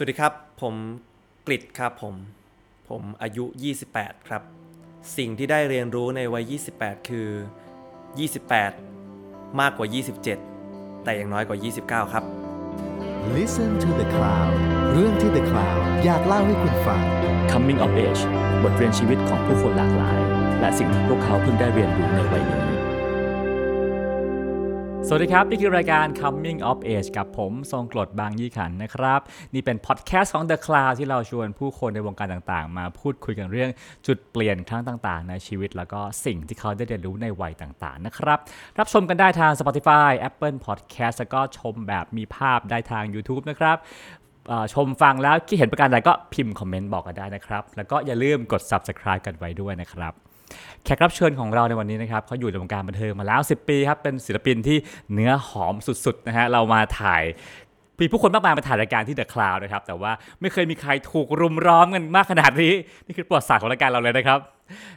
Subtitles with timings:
[0.00, 0.74] สวัสดีครับ ผม
[1.46, 2.14] กริดครับผม
[2.88, 3.44] ผมอายุ
[3.86, 4.42] 28 ครับ
[5.16, 7.28] สิ่งที่ได้เรียนรู้ในวัย 28 คือ
[8.58, 9.86] 28 มากกว่า
[10.44, 12.24] 27 แต่อย่างน้อยกว่า 29 ครับ
[13.36, 14.52] Listen to the Cloud
[14.92, 17.02] เรื่องที่ The Cloud อยากเล่าให้คุณฟัง
[17.50, 18.22] Coming of Age
[18.62, 20.18] บทเรียนชีวิตของผู้คนหลากหลาย
[20.60, 22.77] และสิ่งที่พวกเขาเพิ่งได้เรียนรู้ในวัยนี้
[25.10, 29.20] สวัสดีครับ นี่คือรายการ Coming of Age กับผม ทรงกรดบางยี่ขันนะครับ
[29.54, 33.70] นี่เป็นพอดแคสต์ของ The Cloud ที่เราชวนผู้คนในวงการต่างๆ มาพูดคุยกันเรื่อง
[34.06, 38.38] จุดเปลี่ยนครั้งต่างๆ ในชีวิต แล้วก็สิ่งที่เขาได้เรียนรู้ในวัยต่างๆ นะครับ
[38.78, 43.76] รับชมกันได้ทาง Spotify Apple Podcast แล้วก็ชมแบบมีภาพได้ทาง YouTube นะครับ
[44.74, 50.14] ชมฟังแล้วคิดเห็นประการใดก็พิมพ์คอมเมนต์บอกกันได้นะครับ แล้วก็อย่าลืมกด Subscribe กันไว้ด้วยนะครับ
[50.84, 54.78] แขกรับเชิญของเราในวันนี้นะครับเขาอยู่ในวงการบันเทิงมาแล้ว 10 ปีครับเป็นศิลปินที่
[55.12, 57.22] เนื้อหอมสุดๆนะฮะเรามาถ่าย
[58.00, 62.74] มีผู้คนมากมายมาถ่ายรายการที่ The Cloud นะครับ แต่ว่าไม่เคยมีใครถูกรุมร้อมกันมากขนาดนี้
[63.06, 64.38] นี่คือประวัติศาสตร์ของรายการเราเลยนะครับ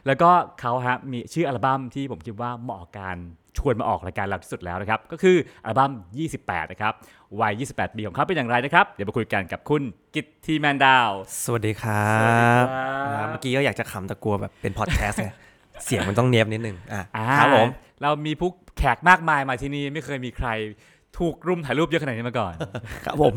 [0.06, 3.16] แล้วก็เขาฮะมีชื่ออัลบั้มที่ผมคิดว่าเหมาะกับการ
[3.58, 5.92] ชวนมาออกรายการเราที่สุดแล้วนะครับ ก็คืออัลบั้ม
[6.32, 6.92] 28 นะครับ
[7.40, 9.82] วัย 28 ปีของเขาเป็นอย่างไรนะครับ เดี๋ยวมาคุยกันกับคุณ
[10.14, 11.10] กิตทีแมนดาว
[11.44, 12.32] สวัสดีครัสวัส
[12.64, 15.30] ดีบครับนะครับเมื่อกี้ก็อยากจะขำแต่กลัวแบบเป็นพอดแคสต์ไง
[15.84, 17.68] เสียงมันต้องเนียบนิดนึงอะอ่าครับผม
[18.02, 20.48] เรามีผู้แขกมากมายมาที่นี่ไม่เคยมีใคร
[21.18, 22.54] ถูกรุมถ่ายรูปเยอะขนาดนี้มาก่อน
[23.04, 23.34] ครับผม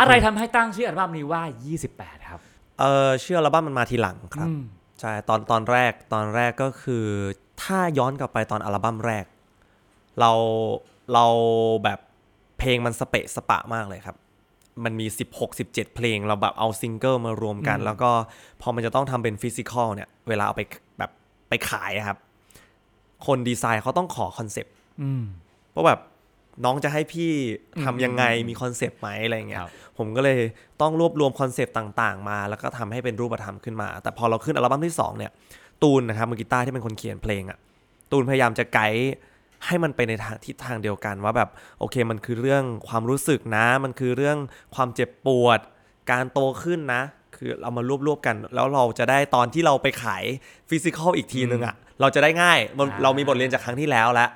[0.00, 1.42] อะไรทำให้ตั้งชื่ออัลบั้มนี้ว่า
[1.86, 2.40] 28 ครับ
[2.80, 4.62] เออชื่ออัลบั้มมันมาทีหลังครับอืม
[5.00, 7.04] ใช่ตอนตอนแรกตอนแรกก็คือ
[7.62, 9.24] ถ้าย้อนกลับไปตอนอัลบั้มแรก
[10.20, 10.32] เรา
[11.14, 11.26] เรา
[11.84, 11.98] แบบ
[12.58, 14.16] เพลงมันสเปะสปะมากเลยครับ
[14.84, 18.10] มันมี 16 17 เพลง เราแบบเอาซิงเกิลมารวมกัน แล้วก็
[18.62, 20.62] พอมันจะต้องทำเป็น physical เนี่ย เวลาเอาไป
[20.98, 21.10] แบบ
[21.48, 22.18] ไปขายอะครับ
[23.26, 25.24] คนดีไซน์เขาต้องขอคอนเซปต์อืม
[25.74, 26.00] ว่าแบบ
[26.64, 27.30] น้องจะให้พี่
[27.84, 30.38] ทำยังไงมีคอนเซปต์ไหมอะไรเงี้ยครับผมก็เลย
[30.80, 35.30] ต้องรวบรวมคอนเซปต์ต่าง ๆ มา แล้วก็ทำให้เป็นรูปธรรมขึ้นมา แต่พอเราขึ้นอัลบั้มที่ 2 เนี่ย
[35.82, 37.58] ตูนนะครับมือกีตาร์ที่เป็นคนเขียนเพลงอะ่ะ
[38.10, 39.12] ตูนพยายามจะไกด์
[39.66, 44.38] ให้มันไปในทางทิศทางเดียวกันว่าแบบโอเคมันคือเรื่องความรู้สึกนะ มันคือเรื่อง
[44.74, 45.58] ความเจ็บปวด
[46.10, 47.02] การโตขึ้นนะ
[47.36, 50.24] คือเรามารวบรวบๆกัน แล้วเราจะได้ตอนที่เราไปขาย
[50.70, 54.30] ฟิสิกอลอีกทีนึงอะ่ะเราจะได้ง่ายมันอ่าเรามีบทเรียนจากครั้งที่แล้วแล้ว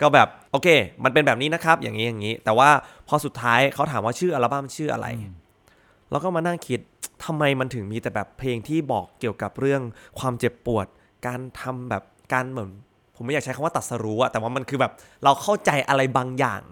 [0.00, 0.68] ก็แบบโอเค
[1.04, 2.70] มันเป็นแบบนี้นะครับ อย่างนี้อย่างนี้ แต่ว่า
[3.08, 5.06] พอสุดท้ายเขาถามว่าชื่ออัลบั้มชื่ออะไร
[6.10, 6.80] แล้วก็มานั่งคิด
[7.24, 9.82] ทำไมมันถึงมีแต่แบบเพลงที่บอกเกี่ยวกับเรื่อง
[10.18, 10.86] ความเจ็บปวด
[11.26, 12.02] การทำแบบ
[12.32, 12.70] การเหมือน
[13.18, 14.92] ผมไม่อยากใช้คำว่าตัดสรู้อะแต่ว่ามันคือแบบ
[15.24, 16.62] เราเข้าใจอะไรบางอย่าง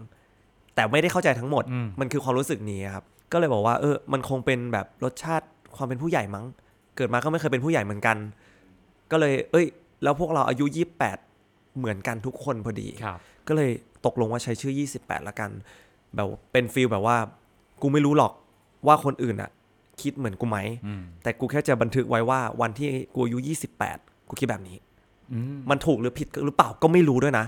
[0.74, 5.46] แต่ไม่ได้เข้าใจทั้งหมดอืมมันคือความรู้สึกนี้ครับ ก็เลยบอกว่า เออ มันคงเป็นแบบรสชาติ
[5.76, 6.44] ความเป็นผู้ใหญ่มั้ง
[6.96, 8.16] เกิดมาก็ไม่เคยเป็นผู้ใหญ่เหมือนกัน
[9.10, 9.66] ก็เลย เอ้ย
[10.02, 10.64] แล้วพวกเราอายุ
[11.22, 13.18] 28เหมือนกันทุกคนพอดีครับ
[13.48, 13.70] ก็เลย
[14.06, 15.50] ตกลงว่าใช้ชื่อ 28 ละกัน
[16.14, 17.16] แบบเป็นฟีลแบบว่า
[17.82, 18.32] กูไม่รู้หรอก
[18.86, 19.50] ว่าคนอื่นอะ
[20.02, 23.38] คิดเหมือนกูไหมอืมแต่กูแค่จะบันทึกไว้ว่าวันที่กูอายุ
[23.84, 24.95] 28 กูคิดแบบนี้อื
[25.54, 27.46] มมันถูกหรือผิดหรือเปล่าก็ไม่รู้ด้วยนะ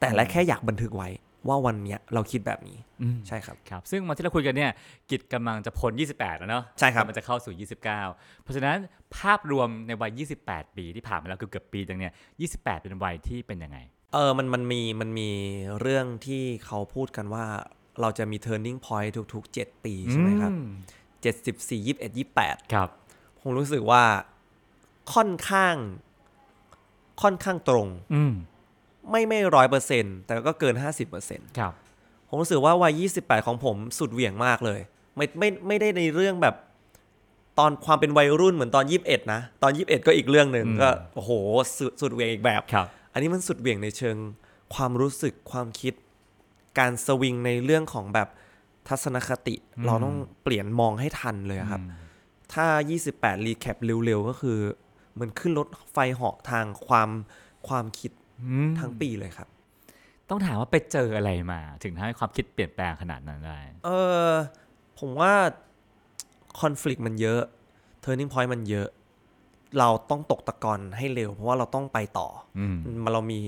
[0.00, 1.08] แต่และแค่อยากบันทึกไว้
[1.48, 4.70] ว่าวันเนี้ยเราคิดแบบนี้อืมใช่ครับครับ ซึ่งวันที่เราคุยกันเนี่ย
[5.10, 8.76] กิจกำลังจะพ้น 28 แล้วเนาะใช่ครับมันจะเข้าสู่ 29 เพราะฉะนั้น
[9.16, 12.12] ภาพรวมในวัย 28 ปีที่ผ่านมาแล้วคือเกือบปีจังเนี่ย
[12.50, 13.78] 28 เป็นวัยที่เป็นยังไง
[14.14, 15.30] เออมันมันมีมันมี
[15.80, 17.44] เรื่องที่เขาพูดกันว่า
[18.00, 20.58] เราจะมี turning point ทุก ๆ 7 ปีใช่ไหมครับอื
[21.22, 22.88] เจ็ดสิบสี่ยี่สิบเอ็ดยี่แปดครับ
[23.40, 24.02] ผมรู้สึกว่า
[25.14, 25.74] ค่อนข้าง
[27.22, 28.34] ค่อนข้างตรงอืม
[29.10, 31.72] ไม่ไม่ร้อยเปอร์เซ็นแต่ก็เกินห้าสิบเปอร์เซ็นครับ
[32.28, 34.80] ผมรู้สึกว่าวัยยี่สิบแปดของผมสุดเหวี่ยงมากเลย
[35.16, 36.54] ไม่ไม่ไม่ได้ในเรื่องแบบ
[37.58, 41.30] ตอนความเป็นวัยรุ่นเหมือนตอนยี่สิบเอ็ดนะ ตอนยี่สิบเอ็ดก็อีกเรื่องหนึ่งอืม ก็โอ้โห
[41.78, 44.16] สุดสุดเหวี่ยงอีกแบบ ครับ อันนี้มันสุดเหวี่ยงในเชิง
[44.74, 45.94] ความรู้สึกความคิด
[46.78, 48.28] การสวิงในเรื่องของแบบ
[48.88, 51.90] ทัศนคติ อืม เราต้องเปลี่ยนมองให้ทันเลยอะครับอืม
[52.54, 52.66] ถ้า
[53.04, 54.58] 28 รีแคปเร็วๆ ก็คือ
[55.18, 57.10] เหมันขึ้นรถไฟเหาะทางความ
[57.68, 58.12] ความคิด
[58.42, 59.48] อืมทั้งปีเลยครับ
[60.28, 63.90] ต้องถามว่าไปเจออะไรมา ถึงทำให้ความคิดเปลี่ยนแปลงขนาดนั้นได้ เอ
[64.28, 64.30] อ
[64.98, 65.32] ผมว่า
[66.60, 67.42] conflict มันเยอะ
[68.04, 68.88] Turning Point มันเยอะ
[69.78, 72.28] เราต้องตกตะกอนให้เร็ว เพราะว่าเราต้องไปต่อ
[72.58, 73.40] อืมอมันเรามี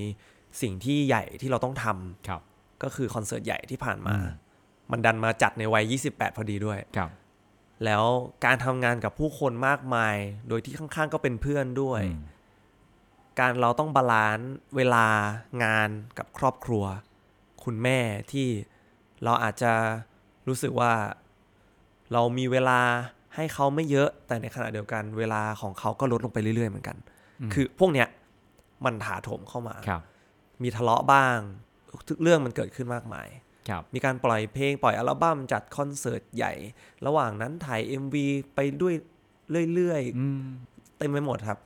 [0.62, 2.43] สิ่งที่ใหญ่ที่เราต้องทำครับ
[2.83, 4.29] ก็คือคอนเสิร์ตใหญ่ที่ผ่านมาอืม
[4.93, 7.11] มันดันมาจัดในวัย 28 พอดีด้วยครับ
[7.85, 8.05] แล้ว
[8.44, 10.17] การทำงานกับผู้คนมากมาย
[10.49, 12.23] โดยที่ข้างๆก็เป็นเพื่อนด้วยอืม
[13.38, 15.06] การเราต้อง balance เวลา
[15.65, 15.88] งาน
[16.19, 16.85] กับครอบครัว
[17.65, 17.99] คุณแม่
[18.32, 18.49] ที่
[19.25, 19.73] เราอาจจะ
[20.49, 20.93] รู้สึกว่า
[22.12, 22.81] เรามีเวลา
[23.35, 26.97] ให้เขาไม่เยอะ แต่ในขณะเดียวกันเวลาของเขาก็ลดลงไปเรื่อยๆเหมือนกัน
[27.53, 28.09] คือพวกเนี้ย
[28.85, 30.03] มันถาโถมเข้ามาครับ
[30.62, 31.37] มีทะเลาะบ้าง
[32.09, 33.50] ทุกเรื่องมันเกิดขึ้นมากมายครับ
[33.95, 36.53] มีการปล่อยเพลงปล่อยอัลบั้มจัดคอนเสิร์ตใหญ่
[37.07, 38.17] ระหว่างนั้นถ่าย MV
[38.55, 38.95] ไปด้วย
[39.75, 41.59] เรื่อยอืมๆเต็มไปหมดครับ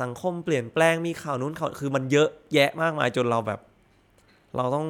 [0.00, 3.60] สังคมเปลี่ยนแปลงมีข่าวนู้นข่าวคือมันเยอะแยะมากมายจนเราแบบ
[4.56, 4.88] เราต้อง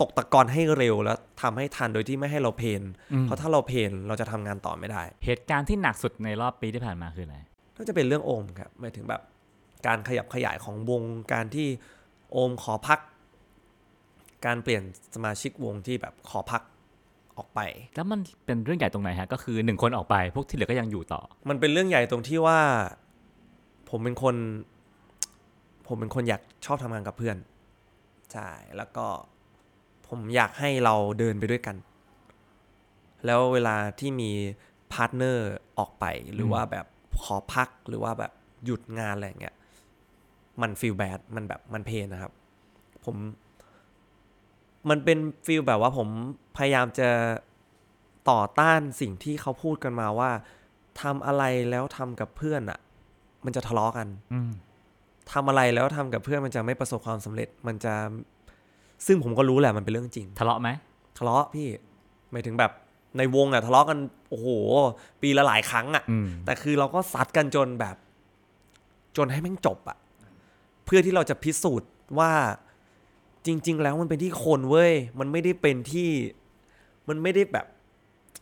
[0.00, 7.36] ตกตะกอนให้เร็วแล้วทำให้ทันโดยที่ไม่ให้เราเพนอืมเพราะถ้าเราเพนเราจะทำงานต่อไม่ได้ เหตุการณ์ที่หนักสุดในรอบปีที่ผ่านมาคืออะไร
[7.76, 9.22] ก็จะเป็นเรื่องโอมครับหมายถึงแบบ
[9.86, 11.02] การขยับขยายของวง
[11.32, 11.68] การที่
[12.32, 12.98] โอมขอพัก
[14.46, 14.82] การเปลี่ยน
[15.14, 16.62] สมาชิกวงที่แบบขอพัก
[17.38, 17.60] ออกไป
[17.96, 22.60] แล้วมันเป็นเรื่องใหญ่ตรงไหนฮะ ก็คือหนึ่งคนออกไปพวกที่เหลือก็ยังอยู่ต่อ มันเป็นเรื่องใหญ่ตรงที่ว่า
[23.90, 24.36] ผมเป็นคน
[25.86, 27.36] ผมเป็นคนอยากชอบทำงานกับเพื่อน
[28.32, 29.06] ใช่แล้วก็
[30.08, 31.76] ผมอยากให้เราเดินไปด้วยกัน
[33.26, 34.30] แล้วเวลาที่มี
[34.92, 36.04] partner ออกไป
[36.34, 36.86] หรือว่าแบบ
[37.22, 38.32] ขอพักหรือว่าแบบ
[38.64, 39.56] หยุดงานอะไรอย่างเงี้ย
[40.62, 42.32] มัน feel bad มันแบบมัน pain นะครับ
[43.04, 43.16] ผม
[44.90, 46.08] มันเป็น feel แบบว่าผม
[46.56, 47.08] พยายามจะ
[48.30, 50.30] ต่อต้านสิ่งที่เขาพูดกันมาว่า
[51.00, 52.78] ทำอะไรแล้วทำกับเพื่อนอะ่ะ
[53.44, 54.50] มันจะทะเลาะกันอืม
[55.32, 57.94] ทำอะไรแล้วทำกับเพื่อนมันจะไม่ประสบความสำเร็จ มันจะ
[59.06, 60.68] ซึ่งผมก็รู้แหละมันเป็นเรื่องจริง ทะเลาะไหม
[61.18, 61.68] ทะเลาะพี่
[62.32, 62.72] หมายถึงแบบ
[63.18, 63.98] ในวงอะทะเลาะกัน
[64.30, 64.48] โอ้โห
[65.22, 67.96] ปีละหลายครั้งอะอืมแต่คือเราก็ซัดกันจนแบบ
[69.16, 69.98] จนให้แม่งจบอะ
[70.84, 72.32] เพื่อที่เราจะพิสูจน์ว่า
[73.46, 76.10] จริง ๆ แล้วมันเป็นที่คนเว้ย มันไม่ได้เป็นที่
[77.08, 77.66] มันไม่ได้แบบ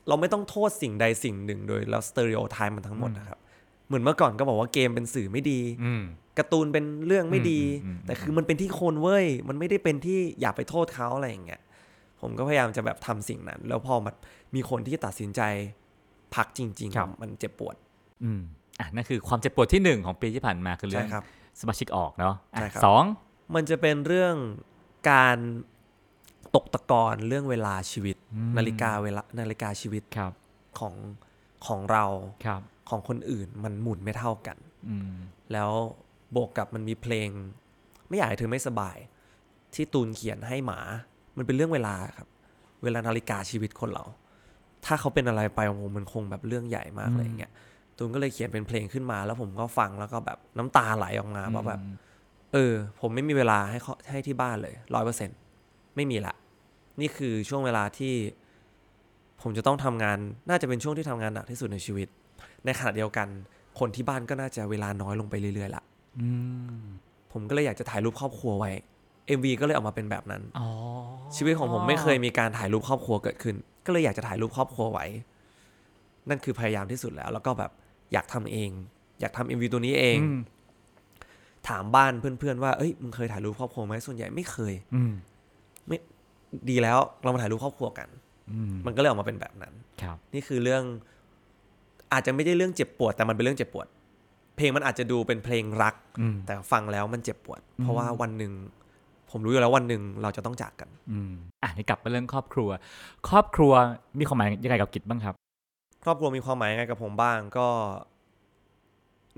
[0.09, 3.39] เราไม่ต้องโทษสิ่งใดสิ่งหนึ่งโดยแล้ว stereotype มันทั้งหมดนะครับ
[3.87, 6.03] เหมือนเมื่อก่อนก็บอกว่าเกมเป็นสื่อไม่ดีอืม
[6.39, 11.61] การ์ตูนเป็นเรื่องไม่ดีอืมอืมอืมแต่คือมันเป็นที่คนเว้ย มันไม่ได้เป็นที่อย่าไปโทษเขาอะไรอย่างเงี้ย
[12.21, 14.15] ผมก็พยายามจะแบบทำสิ่งนั้น แล้วพอมัน
[14.55, 15.41] มีคนที่ตัดสินใจ
[16.35, 17.77] พักจริงครับๆมันเจ็บปวด
[18.25, 18.41] อืม
[18.81, 21.25] อะนั่นคือความเจ็บปวดที่หนึ่งของปีที่ผ่านมาคือเรื่ใช่องครับ
[21.61, 23.05] สมาชิกออกเนาะอะใช่ครับสอง
[23.55, 24.35] มันจะเป็นเรื่อง
[25.11, 25.37] การ
[26.55, 28.17] ตกตะกอนเรื่องเวลาชีวิต
[28.57, 30.33] นาฬิกาเวลานาฬิกาชีวิตครับ
[30.79, 30.95] ของ
[31.67, 32.05] ของเรา
[32.47, 34.57] ครับของคนอื่นมันหมุนไม่เท่ากัน
[34.89, 35.13] อืม
[35.53, 35.71] แล้ว
[36.35, 37.29] บวกกับมันมีเพลง
[38.09, 38.97] ไม่อยากให้เธอไม่สบาย
[39.75, 40.81] ที่ตูนเขียนให้หมา
[41.37, 42.29] มันเป็นเรื่องเวลาครับ
[42.83, 44.05] เวลานาฬิกาชีวิตคนเรา
[44.85, 47.53] ถ้าเขาเป็นอะไรไปโอ้โหมันคงแบบเรื่องใหญ่มากเลยอย่างเงี้ย
[47.97, 51.81] ตูนก็เลยเขียนเป็นเพลงขึ้นมา แล้วผมก็ฟังแล้วก็แบบน้ำตาไหลออกมาว่าแบบ
[52.53, 55.31] เออ ผมไม่มีเวลาให้เขาให้ที่บ้านเลยร้อยเปอร์เซ็น
[55.97, 56.35] ไม่มีละ
[57.01, 58.15] นี่คือช่วงเวลาที่
[59.43, 60.19] ผมจะต้องทำงาน
[60.49, 62.09] น่าจะเป็นช่วงที่ทำงานหนักที่สุดในชีวิต
[62.65, 63.29] ในขณะเดียวกัน
[63.79, 65.83] คนที่บ้านก็น่าจะเวลาน้อยลงไปเรื่อยๆละ
[66.21, 66.29] อื
[66.79, 66.83] ม
[67.33, 68.71] ผมก็เลยอยากจะถ่ายรูปครอบครัวไว้
[69.39, 70.69] MV ก็เลยออกมาเป็นแบบนั้นอ๋อ
[71.37, 73.57] ชีวิตของผมไม่เคยมีการถ่ายรูปครอบครัวเกิดขึ้น
[73.87, 75.07] ก็เลยอยากจะถ่ายรูปครอบครัวไว้
[76.29, 77.71] นั่นคือพยายามที่สุดแล้ว แล้วก็แบบ
[78.13, 78.71] อยากทำเอง
[79.21, 80.39] อยากทำ MV ตัวนี้เองอืม
[81.69, 85.13] ถามบ้านเพื่อนๆว่าเอ้ยมึงเคยถ่ายรูปครอบครัวไหมส่วนใหญ่ไม่เคย อืม
[86.71, 88.09] ดีแล้วเรามาถ่ายรูปครอบครัวกัน
[88.53, 90.83] อืมมันก็เลยออกมาเป็นแบบนั้น ครับ นี่คือเรื่อง
[92.13, 93.87] อาจจะไม่ได้เรื่องเจ็บปวด แต่มันเป็นเรื่องเจ็บปวด
[94.57, 98.53] เพลงมันอาจจะดูเป็นเพลงรัก อืม แต่ฟังแล้วมันเจ็บปวด เพราะว่าวันหนึ่ง
[99.31, 101.33] ผมรู้อยู่แล้ววันหนึ่งเราจะต้องจากกัน อืม
[101.63, 102.71] อะนี่กลับมาเรื่องครอบครัว
[103.29, 103.73] ครอบครัว
[104.19, 105.35] มีความหมายยังไงกับกิจบ้างครับ
[106.05, 107.69] ครอบครัวมีความหมายยังไงกับผมบ้างก็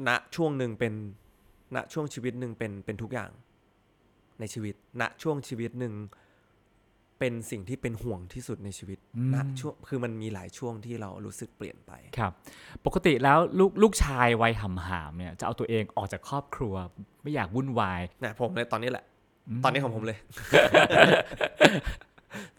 [0.08, 0.92] ณช่วงหนึ่งเป็น
[1.74, 3.30] ณช่วงชีวิตหนึ่งเป็นเป็นทุกอย่าง
[4.40, 5.94] ในชีวิต ณช่วงชีวิตหนึ่ง
[7.18, 12.32] เป็นสิ่งที่เป็นห่วงที่สุดในชีวิตอืมณช่วงคือมันมีหลายช่วงที่เรารู้สึกเปลี่ยนไปครับ
[12.86, 16.74] ปกติแล้วลูกลูกชายวัยหำหามเนี่ยจะเอาตัวเองออกจากครอบครัว
[17.22, 19.04] ไม่อยากวุ่นวายนะผมเลยตอนนี้แหละ
[19.58, 20.18] มตอนนี้ของผมเลย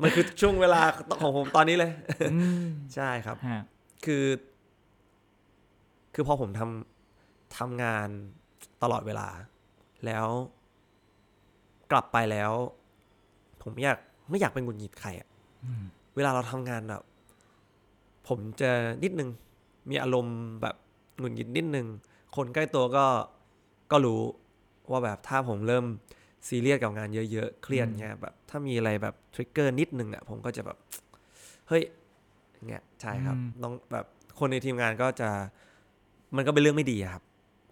[0.01, 0.81] มันคือช่วงเวลา
[1.21, 1.91] ของผมตอนนี้เลย
[2.31, 3.61] อืมใช่ครับฮะ
[4.05, 4.25] คือ
[6.13, 8.09] คือพอผมทำทำงาน
[8.83, 9.27] ตลอดเวลา
[10.05, 10.25] แล้ว
[11.91, 12.51] กลับไปแล้ว
[13.61, 15.27] ผมไม่อยากไม่อยากเป็นหงุดหงิดใครอะ
[15.65, 15.83] อืม
[16.15, 17.03] เวลาเราทำงานแบบ
[18.27, 18.71] ผมจะ
[19.03, 19.29] นิดนึง
[19.89, 20.75] มีอารมณ์แบบ
[21.19, 21.87] หงุดหงิดนิดนึง
[22.35, 23.05] คนใกล้ตัวก็
[23.91, 24.21] ก็รู้
[24.91, 25.85] ว่าแบบถ้าผมเริ่ม
[26.47, 30.77] ซีเรียสกับงานเยอะๆ เครียดเงี้ยแบบถ้ามีอะไรแบบทริกเกอร์นิดนึงอะผมก็จะแบบ
[31.67, 31.83] เฮ้ย
[32.53, 34.05] อย่างเงี้ยใช่ครับน้องแบบ
[34.39, 35.29] คนในทีมงานก็จะ
[36.35, 37.23] มันก็เป็นเรื่องไม่ดีอะครับ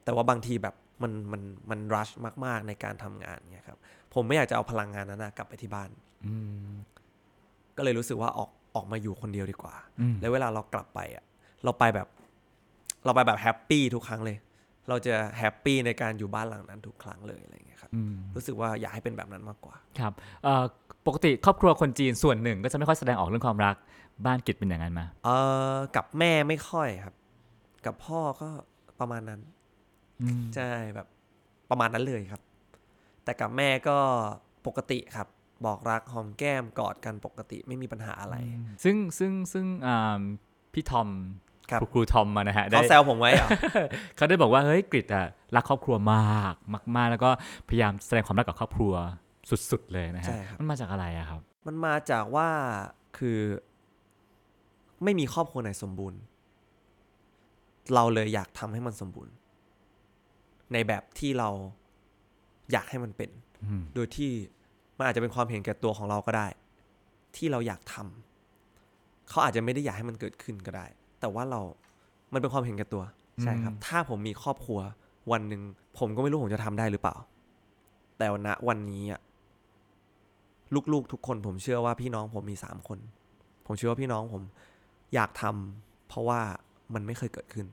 [0.04, 2.10] แต่ว่าบางทีแบบ มันมันมันรัช
[2.46, 3.78] มาก ๆ ในการทำงานเงี้ยครับ
[4.14, 5.90] ผมไม่อยากจะเอาพลังงานนั้นนะกลับไปที่บ้าน
[6.26, 6.36] อื
[6.70, 6.74] ม
[7.78, 11.24] ก็เลยรู้สึกว่าออกออกมาอยู่คนเดียวดีกว่าอืมแล้วเวลาเรากลับไปอะ
[11.64, 12.08] เราไปแบบ
[13.06, 14.38] เราไปแบบแฮปปี้ทุกครั้งเลย
[14.90, 20.64] เราจะแฮปปี้ในการอยู่บ้านหลังนั้นทุกครั้งเลยอะไรอย่างเงี้ยครับอืมรู้สึกว่าอยากให้เป็นแบบนั้นมากกว่า ครับเอ่อ
[21.08, 23.76] ปกติครอบครัวคนจีนส่วนหนึ่ง ก็จะไม่ค่อยแสดงออกเรื่องความรัก
[24.26, 25.30] บ้านกิจเป็นอย่างนั้นมาเอ
[25.76, 27.16] อกับแม่ไม่ค่อยครับ
[27.86, 28.50] กับพ่อก็
[29.00, 29.63] ประมาณนั้นอืม
[30.56, 31.08] ใช่แบบ
[31.70, 32.42] ประมาณนั้นเลยครับ
[33.24, 33.98] แต่กับแม่ก็
[34.68, 35.28] ปกติครับ
[35.66, 38.36] บอกรักหอมแก้มกอดกันปกติไม่มีปัญหาอะไร
[38.84, 40.22] ซึ่งซึ่งซึ่งอ่า
[40.74, 41.10] พี่ทอม
[41.72, 43.48] ครับครูครูทอมมานะฮะได้เขาแซวผมไว้เหรอ
[44.16, 46.54] เขาได้บอกว่าเฮ้ยกริดอะรักครอบครัวมาก
[46.96, 47.30] มาก ๆ แล้วก็
[47.70, 48.94] พยายามแสดงความรักกับครอบครัว
[49.72, 52.50] สุดๆเลยนะฮะใช่ครับมันมาจากอะไรอะครับ มันมาจากว่า
[53.18, 53.40] คือ
[55.04, 56.20] ไม่มีครอบครัวไหนสมบูรณ์
[57.94, 59.34] เราเลยอยากทำให้มันสมบูรณ์
[60.74, 61.50] ในแบบที่เรา
[62.72, 63.30] อยากให้มันเป็น
[63.64, 64.32] อืมโดยที่
[64.98, 66.48] มันอาจจะเป็นความเห็นแก่ตัวของเราก็ได้
[67.36, 70.86] ที่เราอยากทำเขาอาจจะไม่ได้อยากให้มันเกิดขึ้นก็ได้
[71.20, 71.62] แต่ว่าเรา
[72.34, 73.04] มันเป็นความเห็นแก่ตัว
[73.42, 74.80] ใช่ครับ ถ้าผมมีครอบครัว
[75.32, 75.62] วันหนึ่ง
[76.00, 77.16] ผมก็ไม่รู้ผมจะทำได้หรือเปล่า
[78.18, 79.22] แต่ณวันนี้อะ
[80.94, 83.00] ลูกๆทุกคน ผมเชื่อว่าพี่น้องผมมีสามคน
[83.66, 84.44] ผมเชื่อว่าพี่น้องผม
[85.16, 86.40] อยากทำเพราะว่า
[86.94, 87.66] มันไม่เคยเกิดขึ้น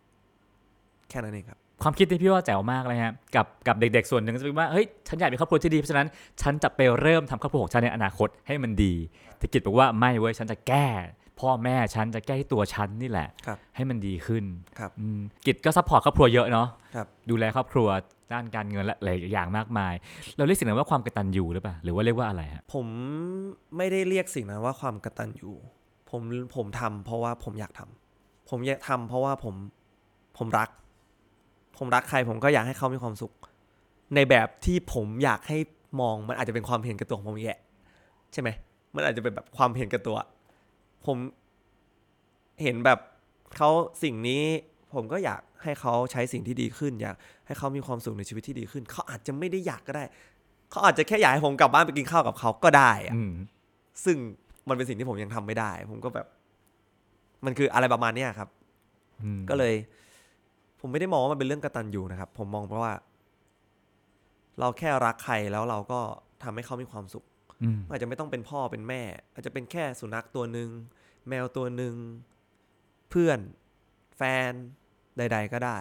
[1.09, 6.09] แค่นั้นเองครับ ความคิดที่พี่ว่าแจ๋วมากเลยฮะกับกับเด็กๆส่วนหนึ่งก็จะเป็นว่าเฮ้ยฉันอยากมีครอบครัวที่ดีเพราะฉะนั้น
[6.43, 8.95] ฉันจะไปเริ่มทำครอบครัวของฉันในอนาคตให้มันดี
[9.39, 10.87] แต่กิตบอกว่าไม่เว้ยฉันจะแก้
[11.41, 14.45] พ่อแม่ฉันจะแก้ที่ตัวฉันนี่แหละครับให้มันดีขึ้น
[14.79, 17.89] ครับอืมกิตก็ support ครอบครัวเยอะเนาะครับดูแลครอบครัว
[18.33, 19.95] ด้านการเงินและหลายอย่างมากมาย
[20.37, 22.87] เราเรียกสิ่งนั้นว่าความกตัญญูหรือเปล่าหรือว่าเรียกว่าอะไรฮะผม
[23.77, 25.51] ไม่ได้เรียกสิ่งนั้นว่าความกตัญญู
[26.11, 26.23] ผม
[26.57, 29.55] ผมทำเพราะว่าผมอยากทำผมอยากทำเพราะว่าผม
[30.39, 30.69] ผมรัก
[31.81, 33.33] ผมรักใครผมก็อยากให้เขามีความสุข
[34.15, 35.59] ในแบบที่ผมอยากให้
[36.01, 37.55] มองมันอาจจะเป็นความเห็นแก่ตัวของผมแย่
[38.33, 38.49] ใช่ไหม
[38.95, 40.17] มันอาจจะเป็นแบบความเห็นแก่ตัว
[41.07, 41.17] ผม
[42.63, 42.99] เห็นแบบ
[43.57, 43.71] เขา
[44.03, 44.43] สิ่งนี้
[44.95, 50.05] ผมก็อยากให้เขาใช้สิ่งที่ดีขึ้น อยากให้เขามีความสุขในชีวิตที่ดีขึ้น เขาอาจจะไม่ได้อยากก็ได้
[50.71, 53.33] เขาอาจจะแค่อยากให้ผมกลับบ้านไปกินข้าวกับเขาก็ได้อะอืม
[54.05, 54.17] ซึ่ง
[54.69, 56.27] มันเป็นสิ่งที่ผมยังทำไม่ได้ ผมก็แบบ
[57.45, 58.49] มันคืออะไรประมาณเนี้ยครับ
[59.23, 59.75] อืมก็เลย
[60.81, 62.95] ผมไม่ได้มองว่ามันเป็นเรื่องกตัญญูนะครับ ผมมองเพราะว่า
[64.61, 66.01] เราแค่รักใครแล้วเราก็
[66.43, 67.25] ทำให้เขามีความสุข
[67.63, 70.69] อืมอาจจะไม่ต้องเป็นพ่อเป็นแม่ อาจจะเป็นแค่สุนัขตัวหนึ่ง
[71.29, 71.95] แมวตัวหนึ่ง
[73.11, 73.39] เพื่อน
[74.17, 74.53] แฟน
[75.17, 75.79] ใด ๆ ก็ได้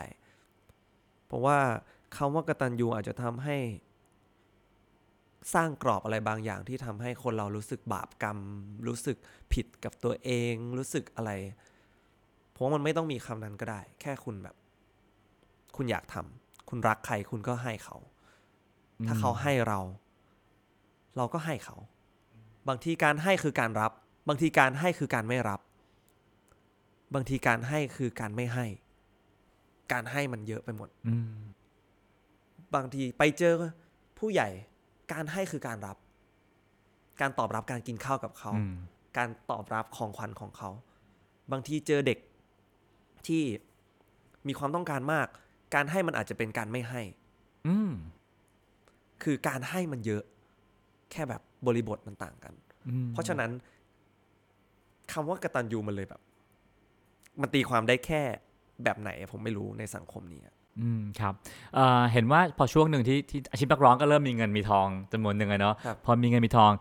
[1.29, 1.59] ผมว่า
[2.15, 3.57] คำว่ากตัญญูอาจจะทำให้
[5.53, 8.37] สร้างกรอบอะไรบางอย่างที่ทำให้คนเรารู้สึกบาปกรรม
[8.87, 9.17] รู้สึก
[9.53, 11.31] ผิดกับตัวเอง รู้สึกอะไร
[12.53, 14.55] ผมว่ามันไม่ต้องมีคำนั้นก็ได้ แค่คุณแบบ
[15.75, 17.97] คุณอยากทำคุณรักใครคุณก็ให้เขา
[19.05, 19.79] ถ้าเขาให้เรา
[21.17, 21.77] เราก็ให้เขา
[22.67, 23.91] บางทีการให้คือการรับ
[24.27, 25.59] บางทีการให้คือการไม่รับ
[27.13, 28.65] บางทีการให้คือการไม่ให้
[29.91, 31.39] การให้มันเยอะไปหมดอืม
[32.75, 33.53] บางทีไปเจอ
[34.19, 34.49] ผู้ใหญ่
[35.13, 35.97] การให้คือการรับ
[37.21, 38.75] การตอบรับการกินข้าวกับเขาอืม
[39.17, 40.69] การตอบรับของขวัญของเขา
[41.51, 42.19] บางทีเจอเด็ก
[43.27, 43.43] ที่
[44.47, 45.27] มีความต้องการมาก
[45.73, 47.01] การให้มันอาจจะเป็นการไม่ให้
[47.67, 47.91] อืม
[49.23, 50.23] คือการให้มันเยอะ
[51.11, 52.53] แค่แบบบริบทมันต่างกัน
[52.87, 53.51] อืมเพราะฉะนั้น
[55.11, 56.21] คำว่ากตัญญูมันเลยแบบ
[57.41, 58.21] มันตีความได้แค่
[58.83, 61.33] แบบไหนอะผมไม่รู้ในสังคมนี้อะอืมครับ
[61.75, 66.71] เอ่อเห็นว่าพอช่วงหนึ่งที่ที่อาชีพนักร้องก็เริ่มมีเงินมีทองจำนวนหนึ่งอะเนาะครับพอมีเงินมีทอง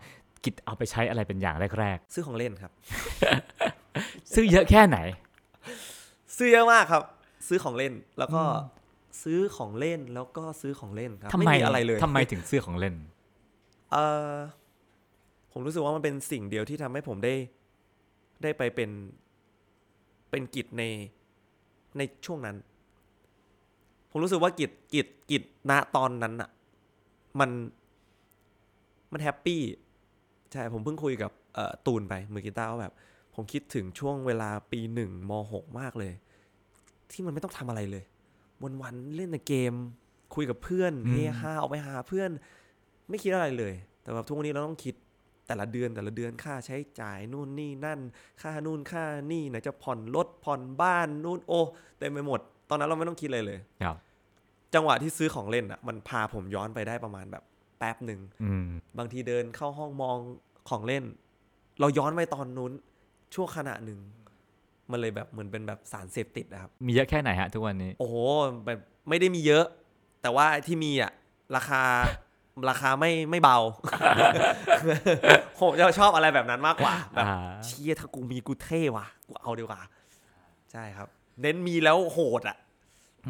[0.45, 4.99] กิจเอาไปใช้อะไรเป็นอย่างแรกซื้อของเล่นครับๆซื้อเยอะแค่ไหน
[6.37, 7.02] ซื้อเยอะมากครับ
[7.49, 8.42] ซื้อของเล่นแล้วก็
[9.23, 12.95] ซื้อของเล่นแล้วก็ซื้อของเล่นครับทำไม่ไมมีอะไรเลยทำไมถึงซื้อของเล่น
[13.93, 13.97] เอ
[14.33, 14.35] อ
[15.53, 17.35] ผมรู้สึกว่ามันเป็นสิ่งเดียวที่ทำให้ผมได้
[18.43, 18.91] ได้ไปเป็น
[20.31, 20.83] เป็นกิจใน
[21.99, 22.57] ในช่วงนั้น
[24.11, 26.51] ผมรู้สึกว่ากิจกิจกิจณตอนนั้นอะ
[27.41, 27.51] มัน
[29.13, 29.63] มันแฮปปี้
[30.53, 32.93] ใช่ผมเพิ่งคุยกับเอ่อตูนไปมือกีตาร์ว่าแบบ
[33.35, 36.13] ผมคิดถึงช่วงเวลาปีหนึ่งมหกมากเลย
[37.11, 38.05] ที่มันไม่ต้องทำอะไรเลย
[38.83, 39.75] วันๆเล่นแต่เกม
[40.35, 42.31] คุยกับเพื่อนอืมเฮฮาออกไปหาเพื่อน
[43.09, 44.95] ไม่คิดอะไรเลย แต่แบบทุกวันนี้เราต้องคิด
[45.47, 48.00] แต่ละเดือนแต่ละเดือนค่าใช้จ่ายนู่นนี่นั่น
[48.43, 51.61] ค่านู่นค่านี่ไหนจะผ่อนรถผ่อนบ้านนู่นโอ้
[51.99, 53.97] เต็มไปหมด ตอนนั้นเราไม่ต้องคิดเลยเลยครับ
[54.75, 57.43] จังหวะที่ซื้อของเล่นอะ มันพาผมย้อนไปได้ประมาณแบบ
[57.79, 58.67] แป๊บหนึ่งอืม
[58.99, 60.17] บางทีเดินเข้าห้องมอง
[60.69, 61.05] ของเล่น
[61.81, 62.73] เราย้อนไปตอนนู้น
[63.35, 63.99] ชั่วขณะหนึ่ง
[64.90, 68.14] มันเลยแบบเหมือนเป็นแบบสารเสพติดนะครับ มีเยอะแค่ไหนฮะทุกวันนี้ โอ้โห
[68.66, 68.78] แบบ
[69.09, 69.64] ไม่ได้มีเยอะ
[70.23, 71.12] แต่ว่าที่มีอะ
[71.57, 71.83] ราคา
[72.68, 73.59] ราคาไม่ไม่เบา
[75.61, 79.80] ผมจะชอบอะไรแบบนั้นมากกว่าแบบอ่าเชี่ยถ้ากูมีกูเท่ว่ะกูเอาดีกว่า
[80.73, 81.09] ใช่ครับ
[81.42, 82.57] เน้นมีแล้วโหดอะ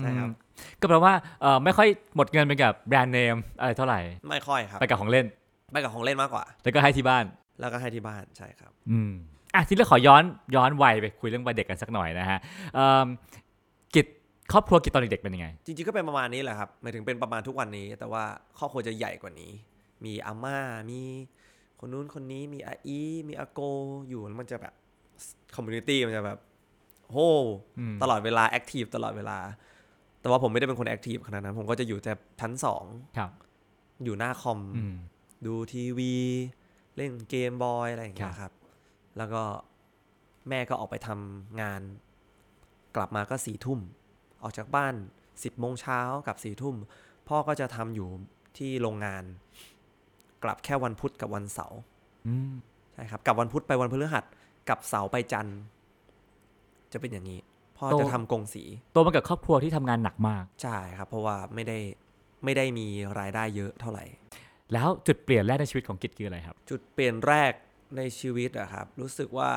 [0.00, 5.26] ใช่ครับอืมก็แปลว่าเอ่อไม่ค่อยหมดเงินไปกับแบรนด์เนมอะไรเท่าไหร่ ไม่ค่อยครับ ไปกับของเล่น
[5.72, 7.24] ไปกับของเล่นมากกว่า แล้วก็ให้ที่บ้าน
[7.60, 9.12] แล้วก็ให้ที่บ้านใช่ครับ อืม
[9.58, 10.22] อะทีนี้ขอย้อน
[10.56, 12.38] ย้อนวัยไปคุยเรื่องวัยเด็กกันสักหน่อยนะฮะ
[12.74, 13.06] เอิ่ม
[13.94, 14.06] กิต
[14.52, 18.24] ครอบครัวกิตตอนเด็กๆเป็นยังไง จริงๆก็เป็นประมาณนี้แหละครับหมายถึงเป็นประมาณทุกวันนี้ แต่ว่า
[18.58, 19.52] ครอบครัวจะใหญ่กว่านี้
[20.04, 20.58] มีอาม่า
[20.90, 21.00] มี
[21.80, 23.60] คนนู้นคนนี้มีอาอีมีอาโก
[24.08, 24.74] อยู่แล้วมันจะแบบ
[25.54, 26.38] community มันจะแบบ
[27.12, 27.18] โห
[27.78, 29.38] อืมตลอดเวลา active ตลอดเวลา
[30.20, 32.84] แต่ว่าผมไม่ได้เป็นคน active ขนาดนั้น ผมก็จะอยู่แต่ชั้นสอง
[33.18, 33.30] ครับ
[34.04, 34.94] อยู่หน้าคอมอืม
[35.46, 36.12] ดูทีวี
[36.96, 38.52] เล่นเกมบอยอะไรอย่างเงี้ยครับ
[39.18, 39.42] แล้วก็
[40.48, 41.80] แม่ก็ออกไปทำงาน
[42.96, 43.78] กลับมาก็สี่ทุ่ม
[44.42, 44.94] ออกจากบ้าน
[45.44, 46.76] สิบโมงเช้ากับสี่ทุ่ม
[47.28, 48.08] พ่อก็จะทำอยู่
[48.58, 49.24] ที่โรงงาน
[50.44, 51.78] กลับแค่วันพุธกับวันเสาร์
[52.26, 52.52] อืม
[52.94, 54.24] ใช่ครับกลับวันพุธไปวันพฤหัส
[54.68, 55.58] กลับเสาร์ไปจันทร์
[56.92, 57.40] จะเป็นอย่างนี้
[57.78, 58.62] พ่อจะทำกงสี
[58.94, 61.78] ตัวมากับครอบครัวที่ทำงานหนักมาก ใช่ครับ เพราะว่าไม่ได้
[62.44, 62.86] ไม่ได้มี
[63.20, 64.04] รายได้เยอะเท่าไหร่
[64.72, 67.52] แล้วจุดเปลี่ยนแรกในชีวิตของกิจคืออะไรครับ จุดเปลี่ยนแรก
[67.96, 69.50] ในชีวิตอะครับ รู้สึกว่า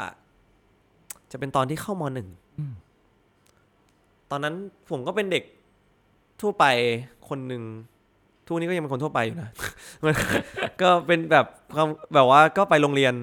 [1.32, 2.28] จะเป็นตอนที่เข้ามหนึ่ง
[2.60, 2.74] อืม
[4.32, 4.56] ตอนนั้น
[4.92, 5.44] ผมก็เป็นเด็ก
[6.42, 6.66] ทั่วไป
[7.30, 7.64] คนหนึ่ง
[8.46, 9.50] ทุกวันนี้ก็ยังเป็นคนทั่วไปอยู่นะ
[10.04, 10.14] มัน
[10.82, 11.46] ก็เป็นแบบ
[11.76, 13.14] ความแบบว่าก็ไปโรงเรียน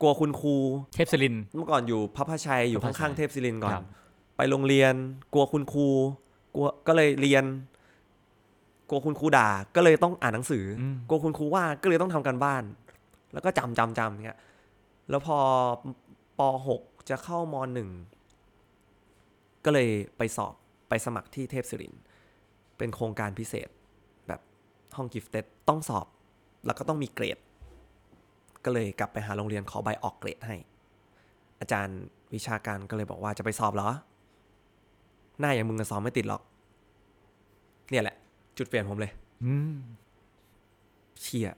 [0.00, 0.56] กลัวคุณครู
[0.94, 3.84] เทพศิรินทร์เมื่อก่อนอยู่พระพาชัยอยู่พระพาชัข้างยๆเทพศิรินทร์ก่อคนรับ
[4.36, 4.94] ไปโรงเรียน
[5.32, 5.88] กลัวคุณครู
[6.54, 7.44] กลัวก็เลยเรียน
[8.88, 12.62] กลัวคุณครูด่า ก็เลยต้องอ่านหนังสืออมกลัวคุณครูว่าก็เลยต้องทำกันบ้าน
[13.32, 14.40] แล้วก็จำจำจำเงี้ย
[15.10, 15.38] แล้วพอ
[16.38, 17.90] ปหกจะเข้ามหนึ่ง
[19.64, 20.54] ก็เลยไปสอบ
[20.88, 22.02] ไปสมัครที่เทพศิรินทร์
[22.78, 23.68] เป็นโครงการพิเศษ
[24.28, 24.40] แบบ
[24.96, 26.06] ห้องกิฟเต็ดต้องสอบ
[26.66, 27.38] แล้วก็ต้องมีเกรด
[28.64, 30.56] ก็เลยกลับไปหาโรงเรียนขอใบออกเกรดให้
[31.60, 32.00] อาจารย์
[32.34, 33.88] วิชาการก็เลยบอกว่าจะไปสอบเหรอ
[35.38, 36.42] หน้าอย่างมึงจะสอบไม่ติดหรอก
[37.90, 38.16] เนี่ยแหละ
[38.58, 39.12] จุดเปลี่ยนผมเลย
[39.44, 39.74] อืม
[41.20, 41.48] เชี่ย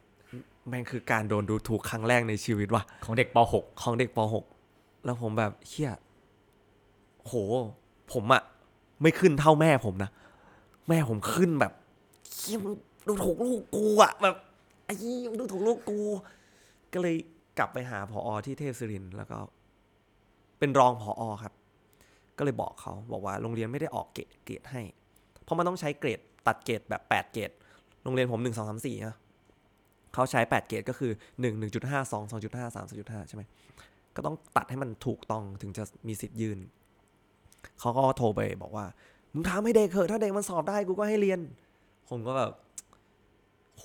[0.68, 3.38] แม่งคือการโดนดูถูกครั้งแรกในชีวิตว่ะของเด็กป
[3.82, 4.18] ของเด็กป
[4.64, 5.90] .6 แล้วผมแบบเชี่ย
[7.24, 7.34] โห
[8.12, 8.42] ผมอะ
[9.02, 10.10] ไม่ขึ้นเท่าแม่ผมนะ
[10.88, 11.72] แม่ผมขึ้นแบบ
[12.36, 12.74] เชี่ยมึง
[13.06, 14.36] ดูถูกลูกกูอะแบบ
[14.84, 16.00] ไอ้ยี่มึงดูถูกลูกกู
[16.92, 17.16] ก็เลย
[17.58, 19.38] กลับไปหาพออที่เทพศิรินทร์แล้วก็
[20.58, 21.52] เป็นรองพออครับ
[22.38, 24.82] ก็เลยบอกเขาบอกว่าโรงเรียนไม่ได้ออกเกรดเกรดให้
[25.42, 27.50] เพราะมันต้องใช้เกรดตัดเกรดแบบแปดเกรด
[28.04, 29.16] โรงเรียนผมหนึ่งสองสามสี่นะ
[30.14, 33.42] เขาใช้แปดเกรดก็คือหนึ่งหนึ่งจุดห้าสองสองจุดห้าสามสองจุดห้าใช่ไหม
[34.16, 36.58] ก็ต้องตัดให้มันถูกต้องถึงจะมีสิทธิ์ยื่น
[37.80, 38.84] เขาก็โทรไปบอกว่า
[39.34, 41.40] มึงถามให้เด็กเถอะถ้าเด็กมันสอบได้กูก็ให้เรียน
[42.08, 42.50] ผมก็แบบ
[43.76, 43.84] โห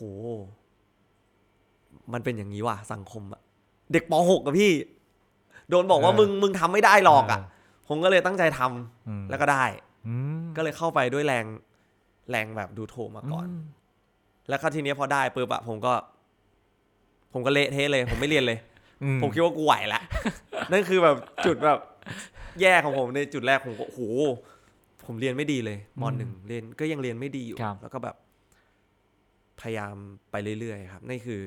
[2.13, 3.41] มันเป็นอย่างนี้ว่ะสังคมอะ
[3.93, 4.71] เด็กป .6 อะพี่
[5.69, 7.55] โดนบอกว่าเออมึงมึงทำไม่ได้หรอกอะเออ
[7.87, 9.65] ผมก็เลยตั้งใจทำอืมแล้วก็ได้
[10.07, 10.13] อื
[10.43, 11.45] มก็เลยเข้าไปด้วยแรง
[12.29, 13.47] แรงแบบดูถูกมาก่อน
[14.49, 15.93] แล้วก็ทีเนี้ยพอได้ปุ๊บอะผมก็
[17.37, 18.59] ผมก็เละเทะเลย ผมไม่เรียนเลย
[19.03, 20.03] อืมผมคิดว่ากูไหวแล้ว
[20.71, 21.79] นั่นคือแบบจุดแบบ
[22.61, 24.01] แย่ของผมในจุดแรกผมก็โอ้โห
[25.05, 28.15] ผมเรียนไม่ดีเลยมหนึ่งเรียนก็ยังเรียนไม่ดีอยู่ครับแล้วก็แบบ
[29.61, 29.93] พยายาม
[30.31, 31.39] ไปเรื่อยๆครับนี่คือ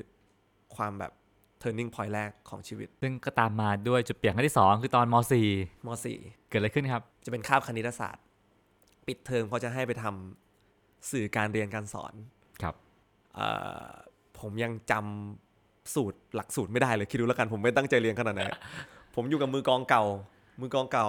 [0.75, 1.11] ความแบบ
[1.61, 5.47] turning point แรกของชีวิต ซึ่งก็ตามมาด้วยจุดเปลี่ยนครั้งที่สองคือตอนมมสี่
[6.05, 8.23] .4 เกิดอะไรขึ้นครับ จะเป็นคาบคณิตศาสตร์
[9.07, 12.13] ปิดเทอมเขาจะให้ไปทำสื่อการเรียนการสอน
[12.61, 12.75] ครับ
[13.35, 13.47] เอ่
[13.83, 13.89] อ
[14.39, 15.50] ผมยังจำ
[15.95, 18.43] สูตรหลักสูตรไม่ได้เลยคิดดูแล้วกันผมไม่ตั้งใจเรียนขนาดไหน
[19.15, 20.03] ผมอยู่กับมือกลองเก่า
[20.61, 21.07] มือกลองเก่า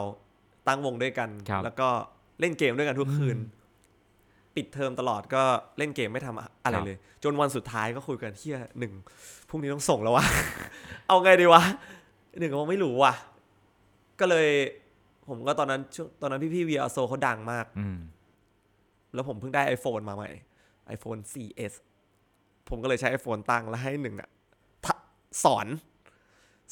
[0.69, 1.89] ตั้งวงด้วยกันครับแล้วก็
[2.41, 3.39] เล่นเกมด้วยกันทุกคืน
[4.57, 5.43] ปิดเทอมตลอดก็
[5.79, 8.93] เล่นเกมไม่ทำอะไรเลย จนวันสุดท้ายก็คุยกันเฮียหนึ่ง
[9.49, 10.25] พรุ่งนี้ต้องส่งแล้ววะ
[11.09, 11.63] เอาไงดีวะ
[12.39, 13.15] หนึ่งก็บอกไม่รู้ว่ะ
[14.21, 14.49] ก็เลย
[15.29, 17.99] ผมก็ตอนนั้นช่วงตอนนั้นพี่พี่วีอาโซเขาดังมากอืม
[19.15, 20.31] แล้วผมเพิ่งได้ iPhone มาใหม่
[20.95, 21.73] iPhone 4S
[22.69, 24.31] ผมก็เลยใช้ iPhone ตั้งแล้วให้หนึ่งอะทะ
[25.45, 25.67] สอน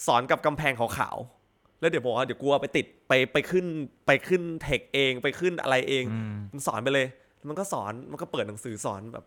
[0.06, 3.66] สอนกับกำแพงขาวๆแล้วเดี๋ยวบอกว่าเดี๋ยวกลัวไปติดไปไปขึ้น
[4.06, 7.06] ไปขึ้นเทคเองไปขึ้นอะไรเองอืมมันสอนไปเลย
[7.48, 9.24] มันก็สอนมันก็เปิดหนังสือสอนแบบ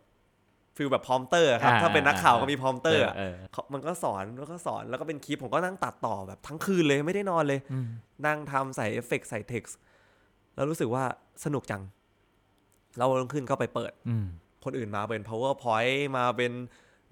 [0.78, 7.88] feel แบบ prompter ครับอ่าถ้าเป็นนักข่าวก็มี prompter เออเขามันก็สอนแล้วก็สอนแล้วก็เป็นคลิปผมก็นั่งตัดต่อแบบทั้งคืนเลยไม่ได้นอนเลยอืม
[8.26, 9.78] นั่งทำใส่เอฟเฟกต์ใส่เท็กซ์
[10.56, 11.04] แล้วรู้สึกว่า
[11.46, 11.84] สนุกจัง
[12.98, 14.26] เราลงขึ้นก็ไปเปิดอืม
[14.64, 16.52] คนอื่นมาเป็น powerpoint มาเป็น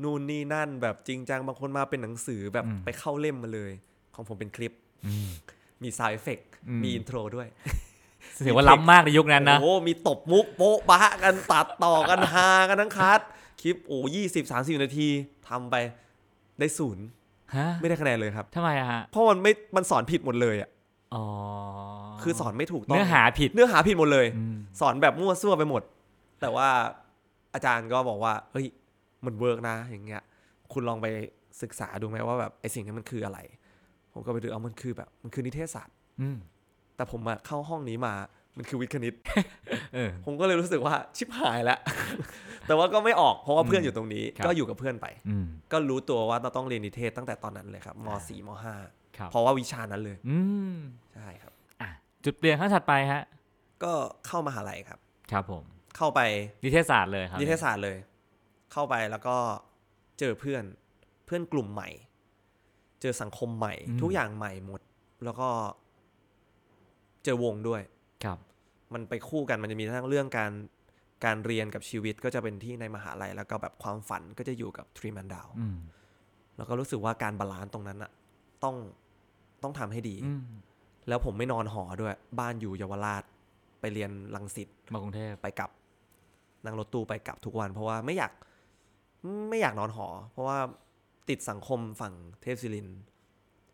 [0.03, 3.71] นู่นนี่นั่นแบบจริงจังบางคนมาเป็นหนังสือแบบอืมไปเข้าเล่มมาเลย
[4.15, 4.73] ของผมเป็นคลิป
[5.05, 5.29] อืม
[5.83, 7.47] มี sound effect อืมมีอินโทรด้วย
[8.45, 13.19] ถือว่าล้ำมากในยุคนั้นนะโอ้โหมีตบมุกโป๊ะบะกันตัดต่อกันฮากันทั้งคัด
[13.61, 15.07] คลิปโอ้ยี่สิบสามสิบนาที
[15.49, 15.75] ทำไป
[16.59, 17.05] ได้ศูนย์
[17.55, 20.69] ฮะไม่ได้คะแนนเลยครับทำไมอะฮะเพราะมันไม่มันสอนผิดหมดเลยอะ
[21.13, 21.23] อ๋อ
[22.23, 25.81] คือสอนไม่ถูกต้องเนื้อหาผิดเนื้อหาผิดหมดเลยอืมสอนแบบมั่วซั่วไปหมด
[26.41, 26.67] แต่ว่า
[27.53, 28.67] อาจารย์ก็บอกว่า เฮ้ย
[29.25, 30.21] มันเวิร์กนะ อย่างเงี้ย
[30.73, 31.07] คุณลองไป
[31.61, 33.39] ศึกษาดูไหมว่าแบบไอสิ่งนี้มันคืออะไร
[34.13, 36.37] ผมก็ไปดูเอามันคือแบบ มันคือนิเทศศาสตร์อืม
[36.95, 38.13] แต่ผมอะเข้าห้องนี้มา
[38.57, 39.13] มันคือวิทย์คณิต
[39.93, 41.79] เออผมก็เลยรู้สึกว่าชิบหายแล้ว
[42.67, 48.87] แต่ว่าก็ไม่ออกเพราะว่าเพื่อนอยู่ตรงนี้ครับก็อยู่กับเพื่อนไปอืมก็รู้ตัวว่าเราต้องเรียนนิเทศตั้งแต่ตอนนั้นเลยครับม .4 มครับ
[49.27, 50.37] .5 เพราะว่าวิชานั้นเลยอื
[50.73, 50.75] ม
[51.13, 51.89] ใช่ครับอะ
[52.25, 53.21] จุดเปลี่ยนครั้งถัดไปฮะ
[53.83, 53.93] ก็
[54.27, 54.99] เข้ามหาลัยครับ
[55.31, 55.63] ครับผม
[55.97, 56.21] เข้าไป
[56.63, 57.97] นิเทศศาสตร์เลยครับนิเทศศาสตร์เลย
[58.71, 59.37] เข้าไปแล้วก็
[60.19, 60.63] เจอเพื่อน
[61.25, 61.89] เพื่อนกลุ่มใหม่
[63.01, 64.81] เจอสังคมใหม่ ทุกอย่างใหม่หมด
[65.23, 65.49] แล้วก็
[67.23, 67.81] เจอวงด้วย
[68.23, 68.37] ครับ
[68.93, 70.51] มันไปคู่กันมันจะมีทั้งเรื่องการ
[71.25, 75.77] การเรียนกับชีวิตก็จะเป็นที่ในมหาลัย แล้วก็แบบความฝันก็จะอยู่กับ Three Man Down อืม
[76.57, 78.11] แล้วก็รู้สึกว่าการ balance ตรงนั้นอะ
[78.63, 78.75] ต้อง
[79.63, 80.41] ต้องทำให้ดีอืม
[81.07, 83.23] แล้วผมไม่นอนหอด้วย บ้านอยู่เยาวราช
[83.79, 85.69] ไปเรียนลังสิตมากรุงเทพไปกลับ
[86.65, 88.31] นั่งรถตู้ไปกลับทุกวัน เพราะว่าไม่อยาก
[89.49, 90.59] ไม่อยากนอนหอ เพราะว่า
[91.29, 92.99] ติดสังคมฝั่งเทพศิรินทร์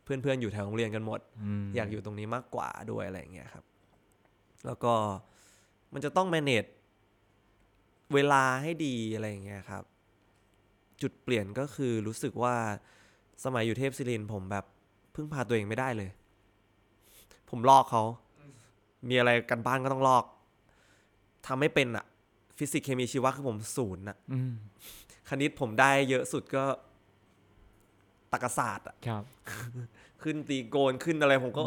[0.04, 1.20] เพื่อนๆอยู่แถวโรงเรียนกันหมด
[1.64, 3.66] มอยากอยู่ตรงนี้มากกว่าด้วยอะไรอย่างเงี้ยครับ
[4.66, 4.94] แล้วก็
[5.94, 6.70] มันจะต้อง manage
[8.14, 9.84] เวลาให้ดีอะไรอย่างเงี้ยครับ
[11.02, 12.56] จุดเปลี่ยนก็คือรู้สึกว่า
[13.46, 14.66] สมัยอยู่เทพศิรินทร์ผมแบบ
[15.16, 16.10] พึ่งพาตัวเองไม่ได้เลย
[17.50, 18.04] ผมลอกเขา
[19.10, 20.24] มีอะไรกันบ้านก็ต้องลอก
[21.48, 22.06] ทำไม่เป็นอะ
[22.58, 24.54] ฟิสิกส์เคมีชีวะคือผมศูนย์อะอืม
[25.30, 26.66] คณิตผมได้เยอะสุดก็
[28.32, 29.24] ตรรกศาสตร์อะครับ
[30.24, 31.64] ขึ้นตีโกนขึ้นอะไรผมก็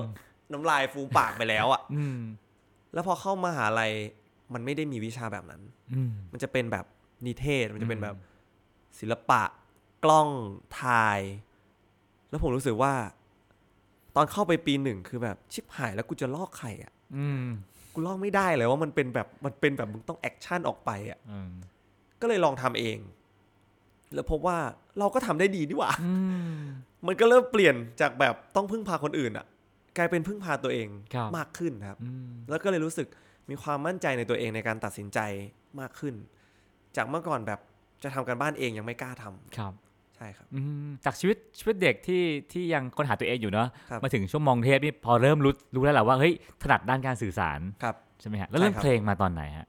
[0.53, 2.21] น้ำลายฟูมปากไปแล้วอะอืม
[2.93, 3.93] แล้วพอเข้ามาหาลัย
[4.55, 5.63] มันไม่ได้มีวิชาแบบนั้น
[5.95, 6.87] อืมมันจะเป็นแบบ
[7.27, 8.17] นิเทศ มันจะเป็นอืมแบบ
[8.99, 9.43] ศิลปะ
[10.05, 10.29] กล้อง
[10.81, 11.21] ถ่าย
[12.31, 12.93] แล้วผมรู้สึกว่า
[14.17, 17.45] ตอนเข้าไปปีหนึ่งคือแบบชิบหายแล้วกูจะลอกใครอะอืม
[17.95, 21.51] กูลอกไม่ได้เลยว่ามันเป็นแบบมันเป็นแบบมึงต้องแอคชั่นออกไปอะอืม
[22.21, 22.99] ก็เลยลองทำเอง
[24.15, 24.59] แล้วพบว่า
[24.99, 26.15] เราก็ทำได้ดีนี่หว่าอื
[26.55, 26.59] ม
[27.07, 29.47] มันก็เริ่มเปลี่ยนจากแบบต้องพึ่งพาคนอื่นอะ
[29.97, 33.09] กลายเป็นพึ่งพาตัวเองครับมากขึ้นครับอืมแล้วก็เลยรู้สึก
[33.51, 35.19] มีความมั่นใจในตัวเองในการตัดสินใจ
[35.81, 36.15] มากขึ้น
[36.97, 37.61] จากเมื่อก่อนแบบ
[38.03, 39.73] จะทำกันบ้านเองยังไม่กล้าทำครับ
[40.17, 49.67] ใช่ครับอืมจากชีวิตชีวิตเด็กที่ที่ยังค้นหาตัวเองอยู่เนาะครับมาถึงช่วงมองเทพนี่พอเริ่มรู้รู้แล้วแหละว่าเฮ้ยถนัดด้านการสื่อสารครับใช่ไหมฮะแล้วเรื่องใช่ครับเพลงมาตอนไหนฮะ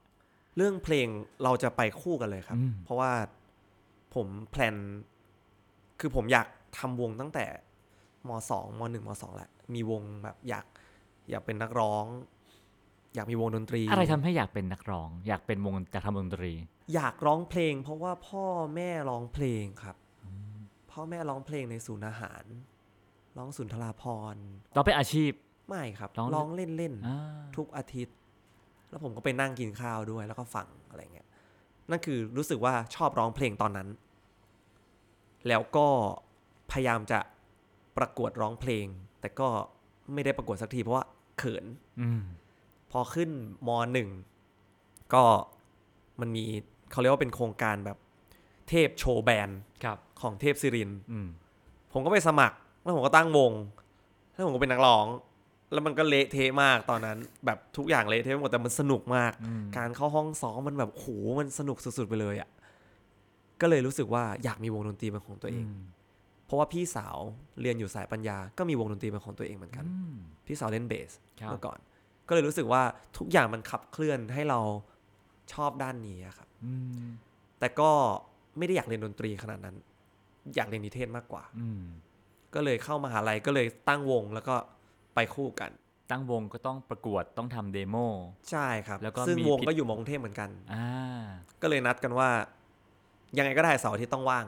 [0.56, 1.06] เรื่องเพลง
[1.44, 3.12] เราจะไปคู่กันเลยครับอืมเพราะว่า
[4.14, 4.76] ผมแพลน
[6.00, 6.46] คือผมอยาก
[6.78, 7.46] ทำวงตั้งแต่
[8.28, 10.66] มสองมหนึ่งมสองแหละ มีวงแบบอยาก
[11.30, 12.04] อยากเป็นนักร้อง
[13.14, 16.52] อยากมีวงดนตรี อะไรทำให้อยากเป็นนักร้อง อยากเป็นวงอยากทำดนตรี
[16.94, 18.44] อยากร้องเพลง เพราะว่าพ่อ
[18.74, 19.96] แม่ร้องเพลงครับ
[20.90, 22.44] พ่อแม่ร้องเพลงในศูนย์อาหาร
[23.36, 24.44] ร้องสุนทราพรณ์
[24.74, 25.30] เราเป็นอาชีพ
[25.68, 27.18] ไม่ครับ ร้องร้องเล่นเล่นๆอ่า
[27.56, 28.16] ทุกอาทิตย์
[28.90, 31.28] แล้วผมก็ไปนั่งกินข้าวด้วย แล้วก็ฟังอะไรเงี้ย
[31.92, 33.88] นั่นคือรู้สึกว่าชอบร้องเพลงตอนนั้น
[35.48, 35.86] แล้วก็
[36.70, 37.18] พยายามจะ
[37.96, 38.86] ประกวดร้องเพลง
[39.20, 39.48] แต่ก็
[40.12, 41.06] ไม่ได้ประกวดสักทีเพราะว่า
[41.38, 41.64] เขิน
[42.00, 42.22] อืม
[42.90, 43.30] พอขึ้น
[43.68, 44.08] มหนึ่ง
[45.14, 45.24] ก็
[46.20, 46.44] มันมี
[46.90, 47.98] เขาเรียกว่าเป็นโครงการแบบ
[48.68, 51.26] เทพโชว์แบนด์ครับของเทพศิรินทร์อืม
[51.92, 53.52] ผมก็ไปสมัคร แล้วผมก็ตั้งวง
[54.32, 55.06] แล้วผมก็เป็นนักร้อง
[55.72, 61.06] แล้วมันก็เละเทะมากตอนนั้น แบบทุกอย่างเละเทะไปหมดแต่มันสนุกมากอืมการเข้าห้องซ้อมมันแบบโห
[61.38, 62.50] มันสนุกสุดๆไปเลยอะ่ะ
[63.60, 65.82] ก็เลยรู้สึกว่าอยากมีวงดนตรีเป็นของตัวเองม
[66.46, 67.16] เพราะว่าพี่สาว
[67.60, 70.14] เรียนอยู่สายปัญญา ก็มีวงดนตรีเป็นของตัวเองเหมือนกันอืม
[70.46, 71.78] พี่สาวเล่นเบสครับเมื่อก่อน
[72.28, 72.82] ก็เลยรู้สึกว่า
[73.18, 74.60] ทุกอย่างมันขับเคลื่อนให้เรา
[75.52, 77.04] ชอบด้านนี้อะครับอืม
[77.58, 77.90] แต่ก็
[78.58, 79.76] ไม่ได้อยากเรียนดนตรีขนาดนั้น
[80.54, 81.82] อยากเรียนนิเทศมากกว่าอืม
[82.54, 84.54] ก็เลยเข้ามหาลัยก็เลยตั้งวงแล้วก็
[85.14, 85.70] ไปคู่กัน
[86.10, 87.96] ตั้งวงก็ต้องประกวดต้องทำเดโม
[88.50, 91.22] ใช่ครับ แล้วก็ซึ่งมีวงผิด ก็อยู่มอกรุงเทพเหมือนกัน อ่า
[91.62, 92.28] ก็เลยนัดกันว่า
[93.38, 94.44] ยังไงก็ได้เสาร์อาทิตย์ต้องว่าง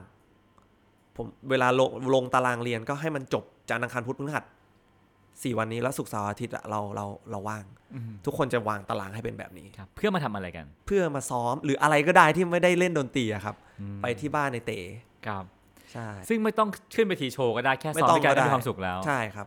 [1.16, 4.44] ผมเวลาลงลงตารางเรียนก็ให้มันจบจันทร์อังคารพุธพฤหัส
[5.42, 14.78] สี่วันนี้แล้วศุกร์เสาร์อาทิตย์อะเราเราเราว่าง อืมทุกคนจะวางตารางให้เป็นแบบนี้ ครับ เพื่อมาทำอะไรกันเพื่อมาซ้อมหรืออะไรก็ได้ที่ไม่ได้เล่นดนตรีอะครับ อืมไปที่บ้านในเต๋
[15.26, 15.44] ครับ
[15.92, 19.46] ใช่ ซึ่งไม่ต้องขึ้นไปทีโชว์ก็ได้แค่ไม่ซ้อมต้องด้วยกันก็ก็ได้ มีความสุขแล้ว ใช่ครับ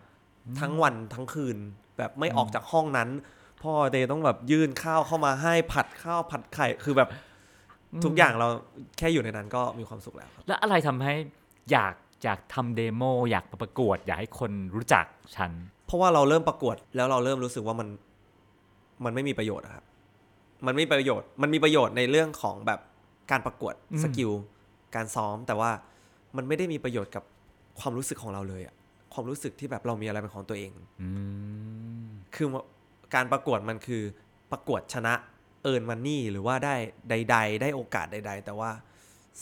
[0.59, 1.57] ทั้งวันทั้งคืน
[1.97, 3.09] แบบไม่ออกจากห้องนั้น
[3.63, 7.09] พ่อเตต้องแบบยื่นข้าวเข้ามาให้ผัดข้าวผัดไข่คือแบบ
[8.03, 8.47] ทุกอย่างเรา
[8.97, 11.13] แค่อยู่ในนั้นก็มีความสุขแล้วครับแล้วอะไรทำให้
[11.71, 15.05] อยากอยากทำเดโมอยากมาประกวด อยากให้คนรู้จัก
[15.35, 15.51] ฉัน
[15.85, 17.87] เพราะว่าเราเริ่มประกวดแล้วเราเริ่มรู้สึกว่ามัน
[19.05, 19.85] มันไม่มีประโยชน์อะครับ
[20.65, 22.79] มันไม่มีประโยชน์ มันมีประโยชน์ในเรื่องของแบบ
[23.31, 24.31] การประกวดอืมสกิล
[24.95, 25.71] การซ้อม แต่ว่า
[26.37, 27.23] มันไม่ได้มีประโยชน์กับ
[27.79, 28.75] ความรู้สึกของเราเลยอะ
[29.13, 31.09] ความรู้สึกที่แบบเรามีอะไรเป็นของตัวเองอื
[32.03, 32.47] มคือ
[33.15, 34.03] การประกวดมันคือ
[34.51, 35.13] ประกวดชนะ
[35.63, 36.75] เอิร์นมันนี่หรือว่าได้
[37.09, 38.71] ใด ๆ ได้โอกาสใด ๆ แต่ว่า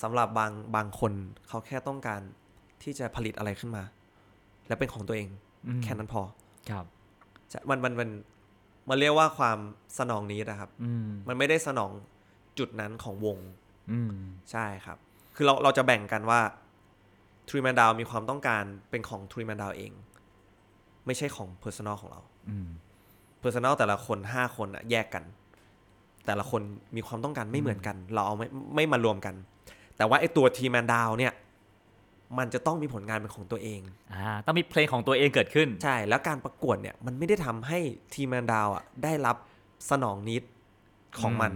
[0.01, 1.13] สำหรับบางบางคน
[1.47, 2.21] เขาแค่ต้องการ
[2.83, 3.83] ที่จะผลิตอะไรขึ้นมา
[4.67, 5.29] และเป็นของตัวเอง
[5.67, 6.21] อืมแค่นั้นพอ
[6.69, 6.85] ครับ
[7.49, 8.09] ใช่มันมันมัน
[8.89, 9.57] มันเรียกว่าความ
[9.99, 11.91] สนองนี้นะครับอืมมันไม่ได้สนอง
[12.59, 13.37] จุดนั้นของวง
[13.91, 14.15] อืม
[14.51, 14.97] ใช่ครับ
[15.35, 16.39] คือเราเราจะแบ่งกันว่า
[17.49, 19.91] Three Man Down มีความต้องการเป็นของ Three Man Down เอง
[21.05, 22.67] ไม่ใช่ของ personal ของเราอืม
[23.39, 25.23] personal แต่ละคนห้าคนอะแยกกัน
[26.25, 26.61] แต่ละคน
[26.95, 29.35] มีความต้องการไม่เหมือนกัน เราเอาไม่ไม่มารวมกัน
[29.97, 31.33] แต่ว่าไอตัว Three Man Down เนี่ย
[32.37, 33.81] มันจะต้องมีผลงานเป็นของตัวเอง
[34.13, 37.79] อ่าต้องมีเพลงของตัวเองเกิดขึ้น ใช่ แล้วการประกวดเนี่ย มันไม่ได้ทำให้
[38.13, 39.37] ทีมแมนดาวอะได้รับ
[39.91, 40.43] สนองนิด
[41.19, 41.51] ของมัน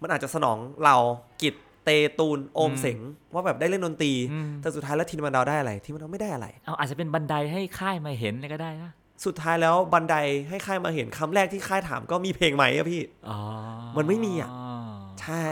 [0.00, 0.96] มันอาจจะสนองเรา
[1.42, 2.98] กิจ เตตูนโอมอืมเสง
[3.34, 8.92] ว่าแบบได้เล่นดนตรีอืมแต่สุดท้ายแล้วทีมแมนดาวได้อะไรทีมแมนดาวไม่ได้อะไรเอาอาจจะเป็นบันไดให้ค่ายมาเห็นเลยก็ได้นะ
[9.24, 10.14] สุดท้ายแล้วบันได
[10.48, 13.38] ให้ค่ายมาเห็นคำแรกที่ค่ายถามก็มีเพลงไหมอะพี่อ๋อ
[13.96, 14.50] มันไม่มีอะ
[15.22, 15.44] ใช่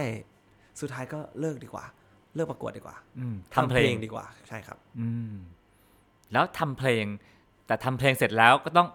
[0.80, 1.84] สุดท้ายก็เลิกดีกว่า
[2.34, 5.34] เลิกประกวดดีกว่าอืมทำเพลงดีกว่า ใช่ครับ อืม
[6.32, 7.04] แล้วทำเพลง
[7.66, 8.88] แต่ทำเพลงเสร็จแล้วก็ต้อง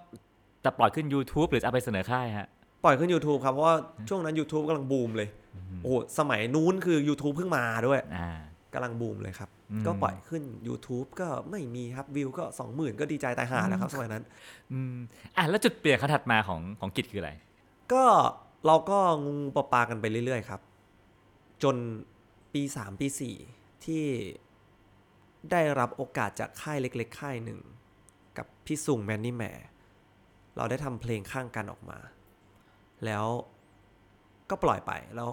[0.65, 2.47] จะปล่อยขึ้น YouTube หรือจะเอาไปเสนอค่ายฮะ
[2.83, 3.75] ปล่อยขึ้น YouTube ครับ เพราะว่า
[4.09, 5.29] ช่วงนั้น YouTube กำลังบูมเลย
[5.83, 8.29] โอ้โหสมัยนู้นคือ YouTube เพิ่งมาด้วยอ่า
[8.73, 14.23] กำลังบูมเลยครับอืมก็ปล่อยขึ้น YouTube ก็ไม่มีครับวิวก็20,000ก็ดีใจตายห่าแล้วครับสมัยนั้น
[14.71, 14.95] อืม
[15.37, 17.31] อะแล้วจุดเปลี่ยนขั้นถัดมาของของกิจคืออะไร
[17.93, 18.03] ก็
[18.65, 20.61] เราก็งูปลาปลากันไปเรื่อยๆครับ
[21.63, 21.75] จน
[22.53, 23.07] ปี3ปี
[23.47, 24.05] 4ที่
[25.51, 27.59] ได้รับโอกาสจากค่ายเล็ก ๆ ค่ายหนึ่ง
[28.37, 29.43] กับพี่สุงแมนนี่แหม
[30.57, 31.99] เราได้ทำเพลงข้างกันออกมา
[33.05, 33.25] แล้ว
[34.49, 35.29] ก็ปล่อยไปแล้ว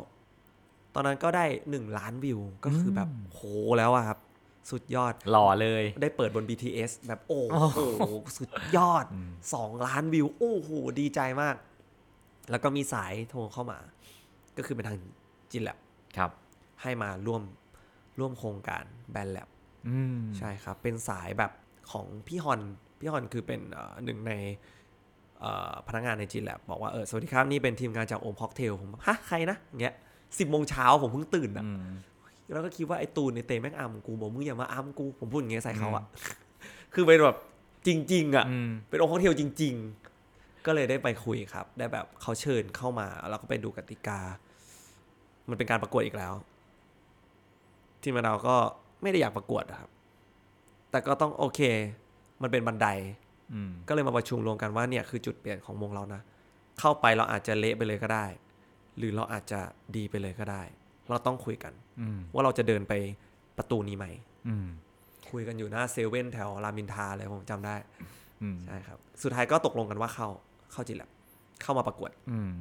[0.94, 3.40] ตอนนั้นก็ได้หนึ่งล้านวิวก็คือแบบโห
[3.78, 4.18] แล้วอะครับ
[4.70, 7.80] สุดยอดหล่อเลย ได้เปิดบน BTS แบบโอ้โอ้โห
[8.38, 9.04] สุดยอด
[9.54, 11.56] สองล้านวิว โอ้โหดีใจมาก
[12.50, 13.78] แล้วก็มีสายโทรเข้ามา
[14.56, 14.98] ก็คือเป็นทาง
[15.50, 15.78] จินแลบ
[16.16, 16.30] ครับ
[16.82, 17.42] ให้มาร่วม
[18.18, 19.48] ร่วมโครงการแบนแลบ
[19.88, 21.52] อืมใช่ครับ เป็นสายแบบ
[21.92, 22.60] ของพี่ฮอน
[22.98, 24.32] พี่ฮอนคือเป็นเอ่อหนึ่งใน
[25.40, 29.94] เอ่อพนักงานในจินแลบบอกว่าเออสวัสดีครับ นี่เป็นทีมงานจากโอมค็อกเทลผมฮะใครนะอย่างเงี้ย
[30.38, 31.92] สิบโมงเช้าผมเพิ่งตื่นอะอืม
[32.52, 36.04] แล้วก็คิดว่าไอ้ตูนในเตะแม่งอัมกูบอกมึงอย่ามาอัมกูผมพูดอย่างเงี้ยใส่เขาอะ
[36.94, 37.36] คือเป็นแบบ
[37.86, 39.74] จริง ๆอะอืมเป็นองค์ข้อเทียวจริง
[40.20, 44.20] ๆ ก็เลยได้ไปคุยครับ ได้แบบเขาเชิญเข้ามาแล้วก็ไปดูกติกา
[45.48, 46.34] มันเป็นการประกวดอีกแล้ว
[48.02, 48.56] ทีมเราก็
[49.02, 49.90] ไม่ได้อยากประกวดอะครับ
[50.90, 51.60] แต่ก็ต้องโอเค
[52.42, 52.88] มันเป็นบันได
[53.52, 56.20] อืมก็เลยมาประชุมรวมกันว่าเนี่ยคือจุดเปลี่ยนของวงเรานะ
[56.80, 58.26] เข้าไปเราอาจจะเละไปเลยก็ได้
[58.98, 59.60] หรือเราอาจจะ
[59.96, 60.62] ดีไปเลยก็ได้
[61.08, 62.92] เราต้องคุยกันอืมว่าเราจะเดินไป
[63.58, 64.06] ประตูนี้ไหม
[64.48, 64.66] อืม
[65.30, 67.76] คุยกันอยู่หน้าเซเว่นแถวรามอินทราเลยผมจำได้
[68.42, 70.28] อืมใช่ครับ สุดท้ายก็ตกลงกันว่าเข้า
[70.72, 71.10] เข้าจิตแลบ
[71.62, 72.52] เข้ามาประกวดอืม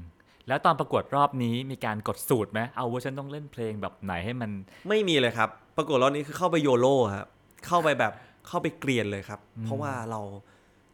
[0.48, 4.52] แล้วตอนประกวดรอบนี้มีการกดสูตรไหมเอาว่าฉันต้องเล่นเพลงแบบไหนให้มัน
[4.89, 7.28] ไม่มีเลยครับ ประกวดรอบนี้คือเข้าไปโยโล่ครับ
[7.67, 8.13] เข้าไปแบบ
[8.48, 10.22] เข้าไปเกลียนเลยครับ เพราะว่าเรา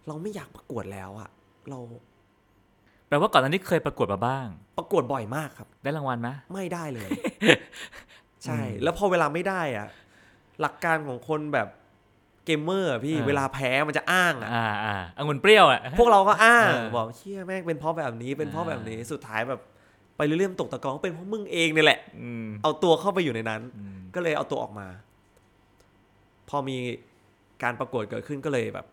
[0.08, 1.30] เราไม่อยากประกวดแล้วอะ
[1.70, 1.80] เรา
[3.08, 7.10] แปลว่าก่อนหน้านี้เคยประกวดมาบ้าง ประกวดบ่อยมากครับ ได้รางวัลไหมไม่ได้เลย
[8.44, 9.88] ใช่ แล้วพอเวลาไม่ได้อะ
[10.62, 11.68] หลักการของคนแบบ
[12.46, 19.62] เกมเมอร์อะพี่เวลาแพ้มันจะอ้างอะอ่าอ่าองุ่นเปรี้ยวอะพวกเราก็อ้างเออบอกเชี่ยแม่งเป็นเพราะแบบนี้เป็นเพราะอ่าแบบนี้สุดท้ายแบบ
[20.18, 24.88] ไปเรื่อยๆตกตะกอนเป็นเพราะมึงเองนี่แหละอืมเอาตัวเข้าไปอยู่ในนั้นอืมก็เลยเอาตัวออกมา
[26.50, 26.78] พอมี
[27.64, 28.86] การประกวดเกิดขึ้นก็เลยแบบ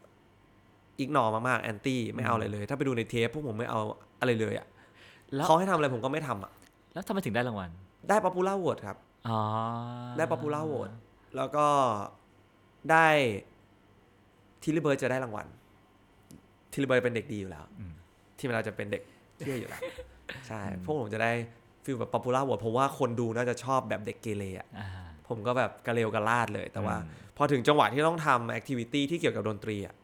[0.99, 3.81] อีกนอมากๆแอนตี้ไม่เอาอะไรเลย ถ้าไปดูในเทปพวกผมไม่เอา
[4.21, 4.67] อะไรเลยอะ
[5.35, 6.53] แล้วเขาให้ทำอะไรผมก็ไม่ทำอะ
[6.95, 7.71] แล้วทำไมถึงได้รางวัล
[8.09, 8.97] ได้ popular vote ครับ
[9.29, 9.41] อ๋อ
[10.19, 10.89] ได้ popular vote
[11.37, 11.67] แล้วก็
[12.91, 13.07] ได้
[14.63, 15.47] Tilly Birds จะได้รางวัล
[16.73, 17.65] Tilly Birds เป็นเด็กดีอยู่แล้ว
[18.39, 19.03] ที่เราจะเป็นเด็ก
[19.37, 19.81] เหี้ยอยู่แล้ว
[20.47, 21.33] ใช่พวกผมจะได้
[21.85, 24.89] feel แบบ popular vote เพราะว่าคนดูน่าจะชอบแบบเด็กเกเรอะอ่า
[25.29, 29.95] ผมก็แบบกระเลวกระลาดเลย แต่ว่าอืมพอถึงจังหวะที่ต้องทำ activity ที่เกี่ยวกับดนตรีอะ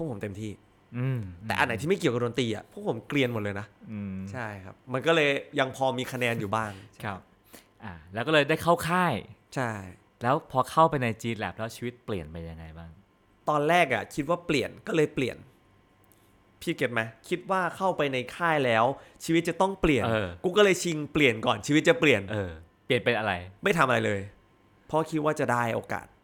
[0.00, 0.50] วกผมเต็มที่
[0.98, 6.70] อืมแต่อันไหนที่ไม่เกี่ยวกับดนตรีอะพวกผมเกลียนหมดเลยนะอืมใช่ครับ มันก็เลยยังพอมีคะแนนอยู่บ้าง
[7.04, 7.18] ครับ
[7.84, 9.14] อ่าแล้วก็เลยได้เข้าค่าย
[9.54, 9.70] ใช่
[10.22, 12.90] แล้วพอเข้าไปใน G Lab แล้วชีวิตเปลี่ยนไปยังไงบ้าง
[13.48, 15.36] ตอนแรกอะ คิดว่าเปลี่ยนก็เลยเปลี่ยน
[16.60, 18.84] พี่เก็ตไหมคิดว่าเข้าไปในค่ายแล้ว
[19.24, 22.50] ชีวิตจะต้องเปลี่ยนเออกูก็เลยชิงเปลี่ยนก่อนชีวิตจะเปลี่ยนเออ
[22.86, 23.32] เปลี่ยนเป็นอะไร
[23.64, 24.20] ไม่ทำอะไรเลย
[24.86, 26.16] เพราะคิดว่าจะได้โอกาสอ่า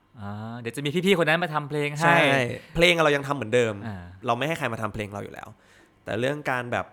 [0.61, 2.18] เดี๋ยวจะมีพี่ๆคนนั้นมาทำเพลงให้ใช่
[2.74, 3.96] เพลงอะเรายังทำเหมือนเดิมอ่า
[4.27, 5.48] เราไม่ให้ใครมาทำเพลงเราอยู่แล้ว
[6.05, 6.87] แต่เรื่องการแบบ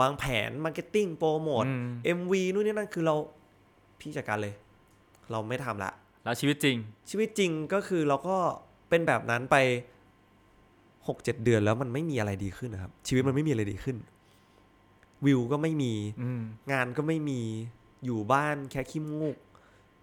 [0.00, 1.86] วางแผน marketing promote อืม
[2.18, 3.14] MV นู่นนี่นั่นคือเรา
[4.00, 4.54] พี่จัดการเลย
[5.30, 5.90] เราไม่ทำละ
[6.24, 6.76] แล้วชีวิตจริง
[7.10, 8.36] ชีวิตจริงก็คือเราก็
[8.88, 9.56] เป็นแบบนั้นไป
[11.06, 13.96] หกเจ็ดเดือนแล้วมันไม่มีอะไรดีขึ้นนะครับ ชีวิตมันไม่มีอะไรดีขึ้น
[15.26, 17.40] วิวก็ไม่มีอืมงานก็ไม่มี
[18.04, 19.36] อยู่บ้านแคะขี้มูก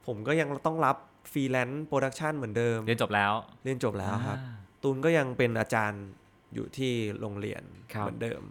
[0.05, 0.97] ผมก็ยังต้องรับ
[1.31, 3.33] freelance production เหมือนเดิม เรียนจบแล้ว
[3.63, 6.03] เรียนจบแล้วครับอ่าตูนก็ยังเป็นอาจารย์
[6.53, 8.41] อยู่ที่โรงเรียนครับเหมือนเดิม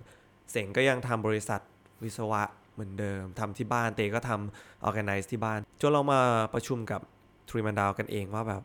[0.51, 1.61] เสงก็ยังทำบริษัท
[2.03, 2.43] วิศวะ
[2.75, 6.21] เหมือนเดิมทำที่บ้านเตก็ทำ organize ที่บ้านจนเรามา
[6.55, 7.01] ประชุมกับ
[7.49, 8.63] Three Man Down กันเองว่าแบบ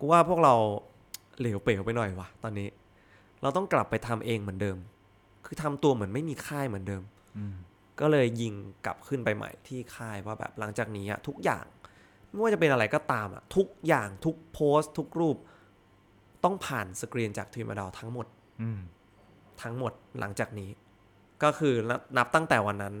[0.00, 0.54] กูว่าพวกเรา
[1.38, 2.68] เหลวเป๋วไปหน่อยวะตอนนี้
[3.42, 4.76] เราต้องกลับไปทำเองเหมือนเดิม
[5.46, 7.02] คือทำตัวเหมือนไม่มีค่ายเหมือนเดิม
[7.36, 7.54] อืม
[8.00, 8.54] ก็เลยยิง
[8.86, 11.64] กลับขึ้นไปใหม่ที่ค่ายว่าแบบหลังจากนี้อะทุกอย่าง
[12.34, 15.36] ไม่ว่าจะเป็นอะไรก็ตามอะทุกอย่างทุกโพสต์ทุกรูป
[16.44, 18.26] ต้องผ่านสกรีนจากทีมดาวทั้งหมด
[18.62, 18.80] อืม
[19.62, 20.70] ทั้งหมดหลังจากนี้
[21.42, 22.94] ก็คือนับนับตั้งแต่วันนั้น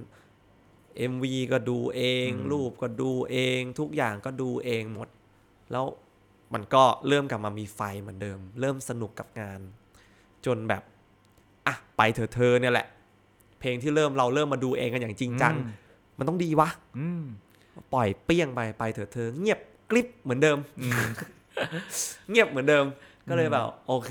[1.12, 5.08] MV ก็ดูเองอืมรูปก็ดูเอง ทุกอย่างก็ดูเองหมด
[5.72, 5.84] แล้ว
[6.54, 9.60] มันก็เริ่มกลับมามีไฟเหมือนเดิม เริ่มสนุกกับงาน
[10.46, 10.82] จนแบบ
[11.66, 12.86] อะ ไปเถอะเธอเนี่ยแหละ
[13.60, 15.54] เพลงที่เริ่มเราเริ่มมาดูเองกันอย่างจริงจัง
[16.18, 16.68] มันต้องดีวะ
[16.98, 17.24] อืม
[17.94, 19.60] ปล่อยเปี้ยงไปไปเถอะเธอ เงียบ
[19.90, 21.08] กริบเหมือนเดิมอืม
[22.30, 22.84] เงียบเหมือนเดิม
[23.28, 24.10] ก็เลยแบบ โอเค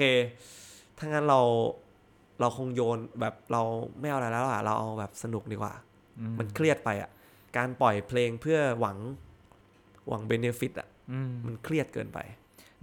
[0.97, 1.39] ถ้างั้นเรา
[2.39, 3.62] เราคงโยนแบบเรา
[3.99, 5.73] ไม่เอาอะไรแล้วอะเราเอาแบบสนุกดีกว่า
[6.19, 7.10] อืมมันเครียดไปอะ
[7.58, 8.97] การปล่อยเพลงเพื่อหวัง
[10.10, 12.19] หวังเบเนฟิตอะอืมมันเครียดเกินไป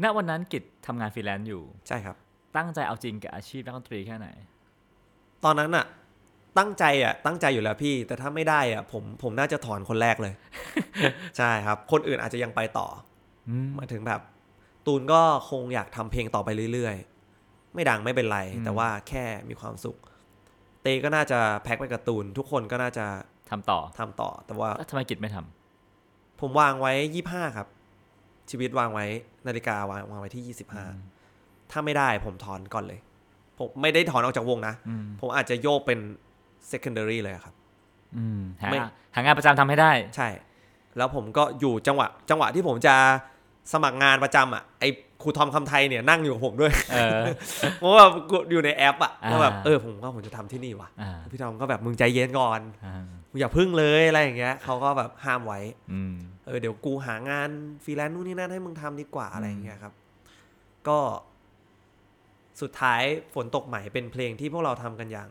[0.02, 2.16] ณวันนั้นกิจทำงานฟรีแลนซ์อยู่ ใช่ครับ
[2.56, 4.28] ตั้งใจเอาจริงกับอาชีพนักดนตรีแค่ไหน
[5.44, 5.86] ตอนนั้นอะ
[6.58, 10.34] ตั้งใจอะตั้งใจอยู่แล้วพี่ แต่ถ้าไม่ได้อะผมผมน่าจะถอนคนแรกเลย
[11.38, 12.86] ใช่ครับ คนอื่นอาจจะยังไปต่อ
[13.48, 14.20] อืมหมายถึงแบบ
[14.86, 19.96] ตูนก็คงอยากทำเพลงต่อไปเรื่อยๆ ไม่ดังไม่เป็นไรอืมแต่ว่าแค่มีความสุข
[20.82, 23.06] เตก็น่าจะแพ็คไปกับตูน ทุกคนก็น่าจะ
[23.50, 27.68] ทำต่อทำต่อ แต่ว่าแล้วทำไมกิจไม่ทำผมวางไว้ยี่ห้าครับ
[28.50, 29.06] ชีวิตวางไว้
[29.46, 30.84] นาฬิกาวางวางไว้ที่ยี่สิบห้า
[31.70, 33.00] ถ้าไม่ได้ผมถอนก่อนเลย
[33.58, 35.98] ผมไม่ได้ถอนออกจากวงนะอืมผมอาจจะโยกเป็น
[36.73, 37.55] secondary เลยครับ
[38.16, 38.79] อืมหาไม่
[39.14, 40.29] หางานประจำทำให้ได้ ใช่
[40.96, 42.94] แล้วผมก็อยู่จังหวะ จังหวะที่ผมจะ
[43.73, 44.88] สมัครงานประจำอะไอ้
[45.23, 47.20] ครูทอมคำไทยเนี่ยนั่งอยู่กับผมด้วยเออ
[47.79, 55.61] เพราะว่ากูอยู่ในแอปอะอ่าว่าแบบเออผมว่าผมจะทำที่นี่ว่ะอ่าพี่ทอมก็แบบมึงใจเย็นก่อนอ่ามึงอย่าพึ่งเลยอะไรอย่างเงี้ยเขาก็แบบห้ามไว้
[55.92, 56.14] อืม
[56.46, 57.49] เออเดี๋ยวกูหางาน
[57.85, 59.92] ฟรีแลนซ์นู่นนี่นั่นให้มึงทำดีกว่าอะไรอย่างเงี้ยครับ
[60.88, 60.99] ก็
[62.61, 63.03] สุดท้าย
[63.35, 65.29] ฝนตกใหม่เป็นเพลงที่พวกเราทำกันอย่าง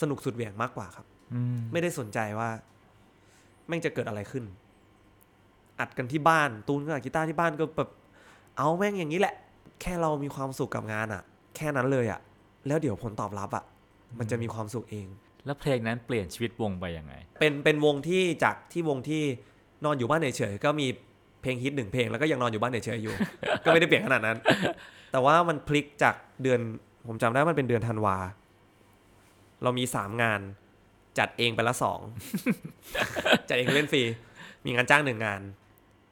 [0.00, 2.48] สนุกสุดเหวี่ยงมากกว่าครับอืมไม่ได้สนใจว่า
[3.68, 4.44] แม่งจะเกิดอะไรขึ้น
[5.80, 7.90] อัดกันที่บ้านตูนก็อัดกีตาร์ที่บ้านก็แบบ
[8.58, 9.34] เอาแม่งอย่างนี้แหละ
[9.80, 11.22] แค่เรามีความสุขกับงานอะ
[11.56, 12.20] แค่นั้นเลยอะ
[12.66, 13.64] แล้วเดี๋ยวผลตอบรับอะ
[14.18, 15.06] มันจะมีความสุขเอง
[15.46, 19.22] แล้วเพลงนั้นเปลี่ยนชีวิตวงไปยังไง เป็นเป็นวงที่จากที่วงที่
[19.84, 20.86] นอนอยู่บ้านเฉยๆก็มี
[21.42, 23.14] เพลงฮิตหนึ่งเพลงแล้วก็ยังนอนอยู่บ้านเฉยๆอยู่
[23.64, 24.38] ก็ไม่ได้เปลี่ยนขนาดนั้น
[25.12, 26.60] แต่ว่ามันพลิกจากเดือน
[27.06, 28.16] ผมจำได้มันเป็นเดือนธันวา
[29.62, 30.40] เรามีสามงาน
[31.18, 32.00] จัดเองไปละสอง
[33.48, 34.02] จัดเองเล่นฟรี
[34.64, 35.40] มีงานจ้างหนึ่งงาน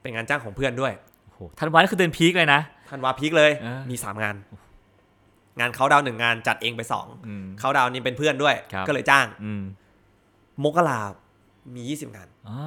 [0.00, 0.92] เป็นงานจ้างของเพื่อนด้วย
[1.26, 4.36] โอ้โหธันวานี่คือเดือนพีคเลยนะธันวาพีคเลยอ่ามีมีสามงาน
[5.60, 9.62] งานเขาดาวน์หนึ่งงานจัดเองไปสองอืมเขาดาวน์นี่เป็นเพื่อนด้วยครับก็เลยจ้างอืม
[10.64, 11.00] มกรา
[11.74, 12.58] มียี่สิบงานอ่า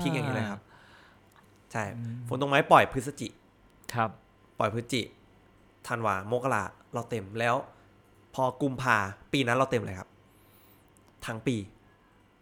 [0.00, 0.60] พีคอย่างนี้เลยครับ
[1.72, 1.82] ใช่
[2.28, 3.28] ฝนตรงไม้ปล่อยพฤศจิ
[3.94, 4.10] ครับ
[4.58, 5.02] ปล่อยพฤศจิ
[5.88, 6.62] ธันวามกรา
[6.94, 7.56] เราเต็มแล้ว
[8.34, 8.96] พอกุมภา
[9.32, 10.08] ปีนั้นเราเต็มเลยครับ
[11.26, 11.56] ทั้งปี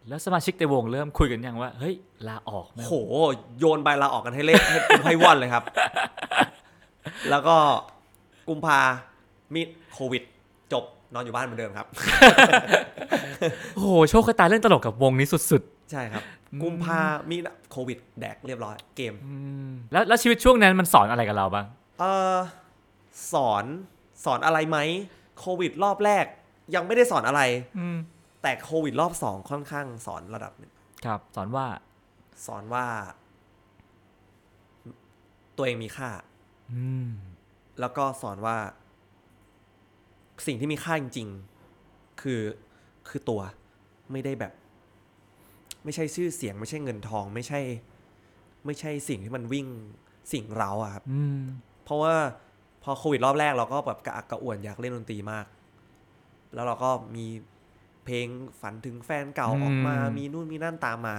[0.09, 1.95] แล้วสมาชิกในวงเริ่มคุยกันยังว่า เฮ้ย
[2.29, 2.95] ลาออกไหมโห
[3.59, 5.65] โยนใบลาออกกันให้เละให้ให้ว่อนเลยครับ
[7.31, 7.57] แล้วก็
[8.49, 8.79] กุมภา
[9.55, 9.61] มี
[9.93, 10.23] โควิด
[10.73, 11.87] จบนอนอยู่บ้านเหมือนเดิมครับ
[13.75, 16.23] โอ้โห โชคชะตาเล่นตลกกับวงนี้สุดใช่ครับ
[16.63, 17.01] กุมภา
[17.31, 17.37] มี
[17.71, 19.35] โควิด แดกเรียบร้อยเกมๆอื
[19.69, 21.67] มแล้วแล้วชีวิตช่วงนั้นมันสอนอะไรกับเราบ้าง
[22.01, 22.05] เอ
[22.37, 22.39] อ
[23.33, 23.65] สอน
[24.25, 24.79] สอนอะไรไหม
[25.41, 26.25] โควิดรอบแรก
[26.75, 27.43] ยังไม่ได้สอนอะไร
[27.79, 27.97] อืม
[28.43, 30.73] แต่โควิดรอบสองค่อนข้างสอนระดับหนึ่ง
[31.05, 31.67] ครับ สอนว่า
[32.47, 32.87] สอนว่า
[35.57, 36.11] ตัวเองมีค่า
[36.73, 37.11] อืม
[37.81, 38.57] แล้วก็สอนว่า
[40.47, 41.29] สิ่งที่มีค่าจริง
[41.75, 42.41] ๆ คือ
[43.09, 43.41] คือตัว
[44.13, 44.53] ไม่ได้แบบ
[45.85, 47.61] ไม่ใช่ชื่อเสียง ไม่ใช่เงินทอง ไม่ใช่
[48.67, 49.67] ไม่ใช่สิ่งที่มันวิ่ง
[50.33, 51.41] สิ่งเราอะครับ อืม
[51.85, 52.15] เพราะว่า
[52.83, 55.47] พอโควิดรอบแรกเราก็แบบกระอักกระอ่วนอยากเล่นดนตรีมาก
[56.55, 57.27] แล้วเราก็มี
[58.05, 58.27] เพลง
[58.61, 61.15] ฝันถึงแฟนเก่าออกมาอืมมีนู่นมีนั่นตามมา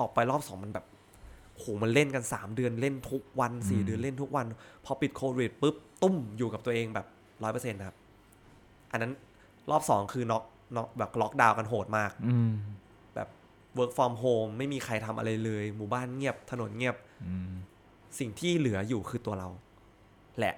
[0.00, 0.86] ออกไปรอบสองมันแบบ
[1.58, 4.46] โหมันเล่นกันสามเดือนเล่นทุกวันสี่เดือนเล่นทุกวัน
[4.84, 7.06] พอปิดโควิดปุ๊บตู้มอยู่กับตัวเองแบบ
[7.42, 7.96] ร้อยเปอร์เซ็นต์ครับ
[8.90, 9.12] อันนั้น
[9.70, 10.44] รอบสองคือน็อก
[10.76, 12.50] น็อกแบบล็อกดาวน์กันโหดมากอืม
[13.14, 13.28] แบบ
[13.78, 17.52] work from home ไม่มีใครทำอะไรเลย หมู่บ้านเงียบถนนเงียบอืม
[18.18, 19.48] สิ่งที่เหลืออยู่คือตัวเรา
[20.38, 20.54] แหละ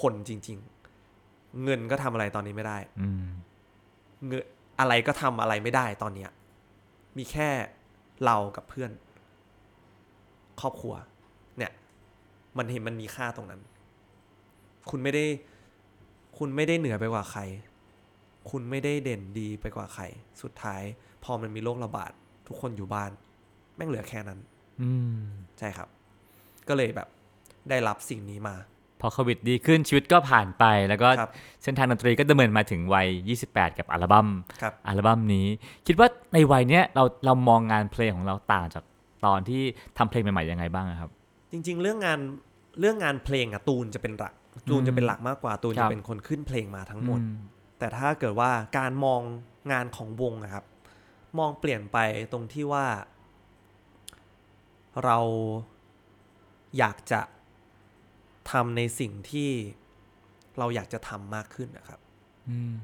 [0.00, 0.58] คนจริง
[1.06, 3.24] ๆ เงินก็ทำอะไรตอนนี้ไม่ได้ อืม
[4.26, 4.44] เงิน
[4.80, 6.30] อะไรก็ทำอะไรไม่ได้ตอนเนี้ย
[7.16, 7.48] มีแค่
[8.24, 8.90] เรากับเพื่อน
[10.60, 10.94] ครอบครัว
[11.58, 11.72] เนี่ย
[12.58, 13.60] มันเห็นมันมีค่าตรงนั้น
[14.90, 15.24] คุณไม่ได้
[16.38, 17.40] คุณไม่ได้เหนือไปกว่าใคร
[18.50, 20.04] คุณไม่ได้เด่นดีไปกว่าใคร
[20.42, 20.82] สุดท้าย
[21.24, 22.10] พอมันมีโรคระบาด
[22.46, 23.10] ทุกคนอยู่บ้าน
[23.76, 24.38] แม่งเหลือแค่นั้น
[24.82, 25.20] อืม
[25.58, 25.88] ใช่ครับ
[26.68, 27.08] ก็เลยแบบ
[27.70, 28.56] ได้รับสิ่งนี้มา
[29.00, 31.30] พอโควิดดีขึ้นชีวิตก็ผ่านไป แล้วก็ครับ
[31.62, 33.08] เส้นทางดนตรีก็ดำเนินมาถึงวัย
[33.44, 34.28] 28 กับอัลบั้ม
[34.62, 35.46] ครับอัลบั้มนี้
[35.86, 38.84] คิดว่าในวัยเนี้ยเราเรามองงานเพลงของเราต่างจาก
[39.24, 39.62] ตอนที่
[39.98, 41.10] ทำเพลงใหม่ๆยังไงบ้างอะครับ
[41.52, 42.18] จริง ๆ เรื่องงาน
[42.80, 44.34] เรื่องงานเพลงอะตูนจะเป็นหลัก
[44.70, 47.26] ตูนจะเป็นหลักมากกว่าตูนครัจะบเป็นคนขึ้นเพลงมาทั้งหมดอื
[47.78, 49.20] แต่ถ้าเกิดว่าการมอง
[49.72, 50.64] งานของวงนะครับ
[51.38, 51.98] มองเปลี่ยนไป
[52.32, 52.86] ตรงที่ว่า
[55.04, 55.18] เรา
[56.78, 57.20] อยากจะ
[58.50, 59.50] ทำในสิ่งที่
[60.58, 62.00] เราอยากจะทำมากขึ้นนะครับ
[62.48, 62.80] อืม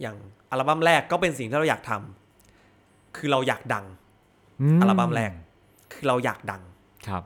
[0.00, 0.16] อย่าง
[0.50, 3.86] อัลบั้มแรกก็เป็นสิ่งที่เราอยากทำคือเราอยากดัง
[4.80, 5.32] อัลบั้มแรก
[5.92, 6.62] คือเราอยากดัง
[7.08, 7.22] ครับ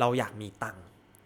[0.00, 0.84] เราอยากมีตังค์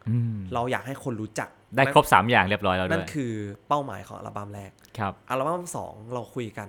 [0.08, 3.32] อืมเราอยากให้คนรู้จัก ได้ครบ3อย่างเรียบร้อยแล้วนั่ด้นวยคือ
[3.68, 6.68] เป้าหมายของอัลบั้มแรกครับ อัลบั้มสองเราคุยกัน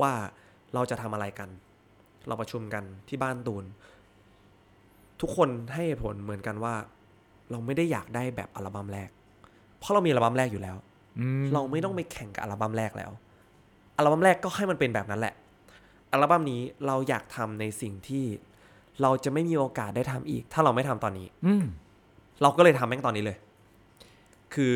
[0.00, 0.12] ว่า
[0.74, 1.48] เราจะทำอะไรกัน
[2.28, 3.64] เราประชุมกันที่บ้านตูน
[5.20, 6.74] ทุกคนให้เหตุผลเหมือนกันว่า
[7.50, 9.08] เราไม่ได้อยากได้แบบอัลบั้มแรก
[9.78, 10.76] เพราะเรามีอัลบั้มแรกอยู่แล้ว
[11.18, 13.10] อืมเราไม่ต้องไปแข่งกับอัลบั้มแรกแล้ว
[13.96, 15.34] อัลบั้มแรกก็ให้มันเป็นแบบนั้นแหละ
[16.12, 18.24] อัลบั้มนี้เราอยากทำในสิ่งที่
[19.02, 21.64] เราจะไม่มีโอกาสได้ทำอีก ถ้าเราไม่ทำตอนนี้ อืม
[22.42, 23.36] เราก็เลยทำแม่งตอนนี้เลย
[24.54, 24.72] คือ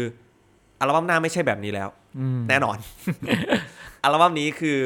[0.81, 1.89] อัลบั้มหน้าไม่ใช่แบบนี้แล้ว
[2.19, 2.79] อืมแน่นอน
[4.05, 4.79] อัลบั้มนี้คือ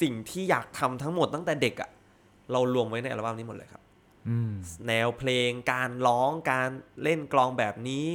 [0.00, 1.90] สิ่งที่อยากทำทั้งหมดตั้งแต่เด็กอะ
[2.52, 3.83] เรารวมไว้ในอัลบั้มนี้หมดเลยครับอืม
[4.88, 6.68] แนวเพลงการร้องการ
[7.02, 8.06] เล่นกลองแบบนี้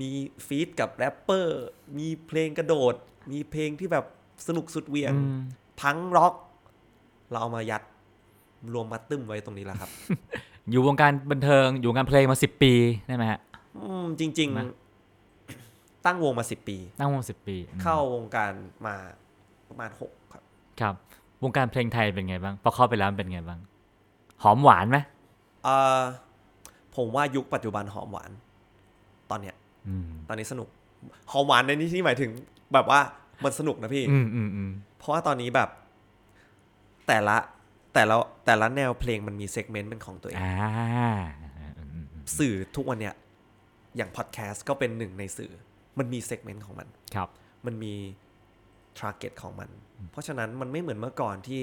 [0.00, 0.10] มี
[0.46, 1.62] ฟีดกับแรปเปอร์
[1.98, 2.94] มีเพลงกระโดด
[3.32, 4.06] มีเพลงที่แบบ
[4.46, 5.40] สนุกสุดเหวียงอืม
[5.80, 6.34] พังร็อก
[7.30, 7.82] เราเอามายัด
[8.74, 9.90] รวมมาตึ้มไว้ตรงนี้แล้วครับ
[10.70, 12.72] อยู่วงการบันเทิงอยู่วงการเพลงมา10ปี
[13.06, 13.40] ได้ไหมฮะ
[13.76, 18.52] อืมจริงนะๆตั้งวงมาสิบปี ตั้งวงสิบปีอืมเข้าวงการ
[18.86, 18.94] มา
[19.68, 20.42] ประมาณหกครับ
[20.80, 20.94] ครับ
[21.42, 23.60] วงการเพลงไทยเป็นไงบ้างพอเข้าไปแล้วมันเป็นไงบ้าง
[24.42, 24.98] หอมหวานไหม
[25.64, 26.00] เอ่อ
[26.96, 28.30] ผมว่ายุคปัจจุบันหอมหวาน
[29.30, 29.56] ตอนเนี้ย
[29.88, 30.68] อืมตอนนี้สนุก
[31.30, 32.30] หอมหวานในที่ที่หมายถึง
[32.74, 33.00] แบบว่า
[33.44, 35.68] มันสนุกนะพี่อืมอืมอืมเพราะว่าตอนนี้แบบ
[37.06, 37.36] แต่ละ
[37.94, 38.16] แต่ละ
[38.46, 40.54] แต่ละแนวเพลงมันมี segment เป็นของตัวเองอ่า
[42.38, 43.14] สื่อทุกวันเนี้ย
[43.96, 45.52] อย่างพอดแคสต์ก็เป็นหนึ่งในสื่อ
[45.98, 47.28] มันมี segment ของมันครับ
[47.66, 47.94] มันมี
[48.98, 49.68] target ของมัน
[50.10, 51.62] เพราะฉะนั้นมันไม่เหมือนเมื่อก่อนที่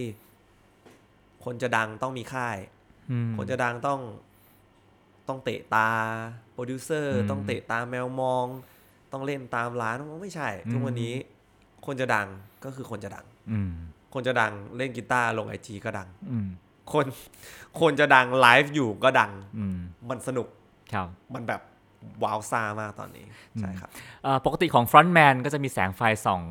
[1.46, 2.58] คนจะดังต้องมีค่าย
[3.12, 4.00] อืมคนจะดังต้อง
[5.28, 5.90] ต้องเตะตา
[6.54, 8.46] โปรดิวเซอร์อืมต้องเตะตาแมวมอง
[9.12, 11.14] ต้องเล่นตามร้านไม่ใช่อืมทุกวันนี้
[11.86, 12.28] คนจะดัง
[12.64, 13.72] ก็คือคนจะดังอืม
[14.14, 16.48] คนจะดังเล่นกีตาร์ลงไอจีก็ดังอืม
[16.94, 17.06] คน
[17.82, 19.78] คนจะดังไลฟ์อยู่ก็ดังอืม
[20.10, 20.48] มันสนุก
[20.94, 21.62] ครับมันแบบ
[22.24, 23.26] ว้าวซ่ามากตอนนี้
[23.60, 23.90] ใช่ครับ
[24.24, 26.42] เอ่อปกติของฟรอนต์แมนก็จะมีแสงไฟส่อง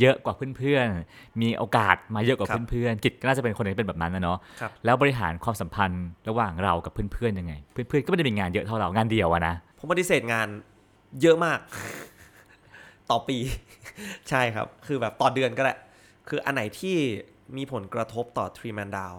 [0.00, 10.48] เยอะกว่าเพื่อนๆ มีโอกาสมาเยอะกว่าครับเพื่อนๆ กิจก็น่าจะเป็นคนที่เป็นแบบนั้นนะเนาะครับแล้วบริหารความสัมพันธ์ระหว่างเรากับเพื่อนๆยังไง เพื่อนๆก็ไม่ได้มีงานเยอะเท่าเรางานเดียวอะนะผมปฏิเสธงาน
[11.22, 11.58] เยอะมาก
[13.10, 13.38] ต่อปี
[14.28, 15.74] ใช่ครับ คือแบบต่อเดือนก็ได้
[16.28, 16.96] คืออันไหนที่
[17.56, 19.18] มีผลกระทบต่อ Tree Man Down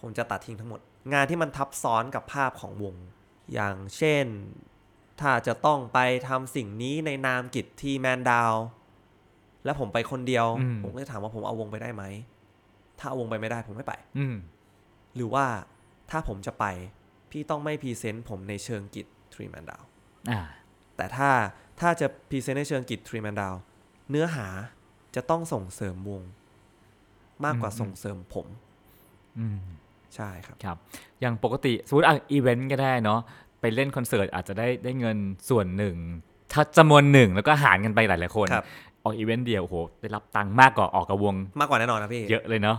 [0.00, 0.80] ผมจะตัดทิ้งทั้งหมด
[1.12, 2.96] งานที่มันทับซ้อนกับภาพของวง
[3.52, 4.26] อย่างเช่น
[5.20, 5.98] ถ้าจะต้องไป
[6.28, 8.52] ทำสิ่งนี้ในนามกิจทีแมนดาว
[9.64, 12.04] แล้วผมไปคนเดียวอืมผมก็จะถามว่าผมเอาวงไปได้ไหม
[12.98, 14.36] ถ้าเอาวงไปไม่ได้ผมไม่ไปอืม
[15.14, 15.46] หรือว่า
[16.10, 16.64] ถ้าผมจะไป
[17.30, 19.82] พี่ต้องไม่ present ผมในเชิงกิต Three Man Down
[20.30, 20.40] อ่า
[20.96, 21.30] แต่ถ้า
[21.80, 23.54] ถ้าจะ present ในเชิงกิต Three Man Down
[24.10, 24.46] เนื้อหา
[25.14, 26.22] จะต้องส่งเสริมวง
[27.44, 28.46] มากกว่าอืมส่งเสริมผม
[29.38, 29.58] อืม
[30.16, 30.76] ใช่ครับครับ
[31.20, 33.20] อย่างปกติสมมติอะอีเวนต์ก็ได้เนาะ
[33.60, 35.16] ไปเล่นคอนเสิร์ตอาจจะได้ได้เงิน
[35.48, 35.96] ส่วนหนึ่ง
[36.52, 38.64] ถ้าจำนวนหนึ่งแล้วก็หารกันไปหลายๆคนครับ
[39.04, 42.78] ออกอีเวนต์เดียวโอ้โหได้รับตังค์มากกว่าออกกับวง มากกว่าแน่นอนนะพี่ เยอะเลยเนาะ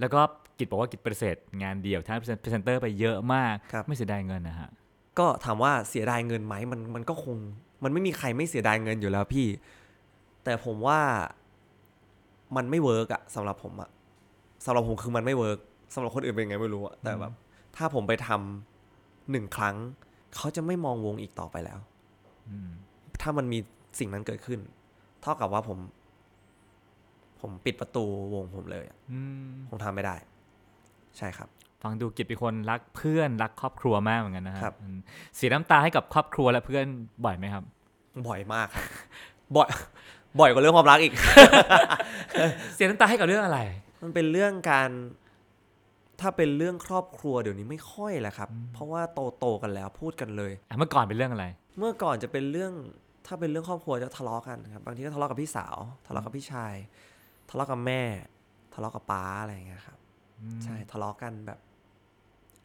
[0.00, 0.20] แล้วก็
[0.58, 4.68] กิตบอกว่ากิตปฏิเสธงานเดี่ยวทั้งพรีเซนเตอร์ไปเยอะมาก ครับ ไม่เสียดายเงินนะฮะ
[5.18, 7.36] ก็ถามว่าเสียดายเงินไหมมันมันก็คง
[7.84, 9.46] มันไม่มีใครไม่เสียดายเงินอยู่แล้วพี่
[10.44, 11.00] แต่ผมว่า
[12.56, 13.90] มันไม่ work อะสำหรับผมอะ
[14.64, 15.58] สำหรับผมคือมันไม่ work
[15.94, 17.32] สำหรับคนอื่นเป็นไงไม่รู้อะแต่แบบ
[17.76, 19.76] ถ้าผมไปทำหนึ่งครั้ง
[20.34, 21.78] เขาจะไม่มองวงอีกต่อไปแล้ว
[22.48, 22.70] อืม
[23.20, 23.58] ถ้ามันมี
[23.98, 24.60] สิ่งนั้นเกิดขึ้น
[25.22, 25.78] เท่ากับว่าผม
[27.40, 28.04] ผมปิดประตู
[28.34, 30.16] วงผมเลยอะอืมผมทำไม่ได้
[31.18, 31.48] ใช่ครับ
[31.82, 34.98] ฟังดูกิจเป็นคนรักเพื่อนรักครอบครัวมากเหมือนกันนะฮะครับอืม
[35.36, 36.84] เสียน้ำตาให้กับครอบครัวและเพื่อน
[37.24, 37.64] บ่อยไหมครับ
[38.26, 38.84] บ่อยมากครับ
[39.56, 39.68] บ่อย
[40.40, 41.14] บ่อยกว่าเรื่องความรักอีก
[42.74, 43.60] เสียน้ำตาให้กับเรื่องอะไร
[44.02, 44.90] มันเป็นเรื่องการ
[46.20, 51.46] ถ้าเป็นเรื่องครอบครัวเดี๋ยวนี้ไม่ค่อยแหละครับ เพราะว่าโตโตๆกันแล้วพูดกันเลย อะเมื่อก่อนเป็นเรื่องอะไร
[51.78, 52.72] เมื่อก่อนจะเป็นเรื่อง
[53.26, 56.74] ถ้าเป็นเรื่องครอบครัวจะทะเลาะกันครับบางทีก็ทะเลาะกับพี่สาวทะเลาะกับพี่ชาย
[57.50, 58.02] ทะเลาะกับแม่
[58.74, 59.98] ทะเลาะกับป้าอะไรอย่างเงี้ยครับ
[60.64, 61.60] ใช่ทะเลาะกันแบบ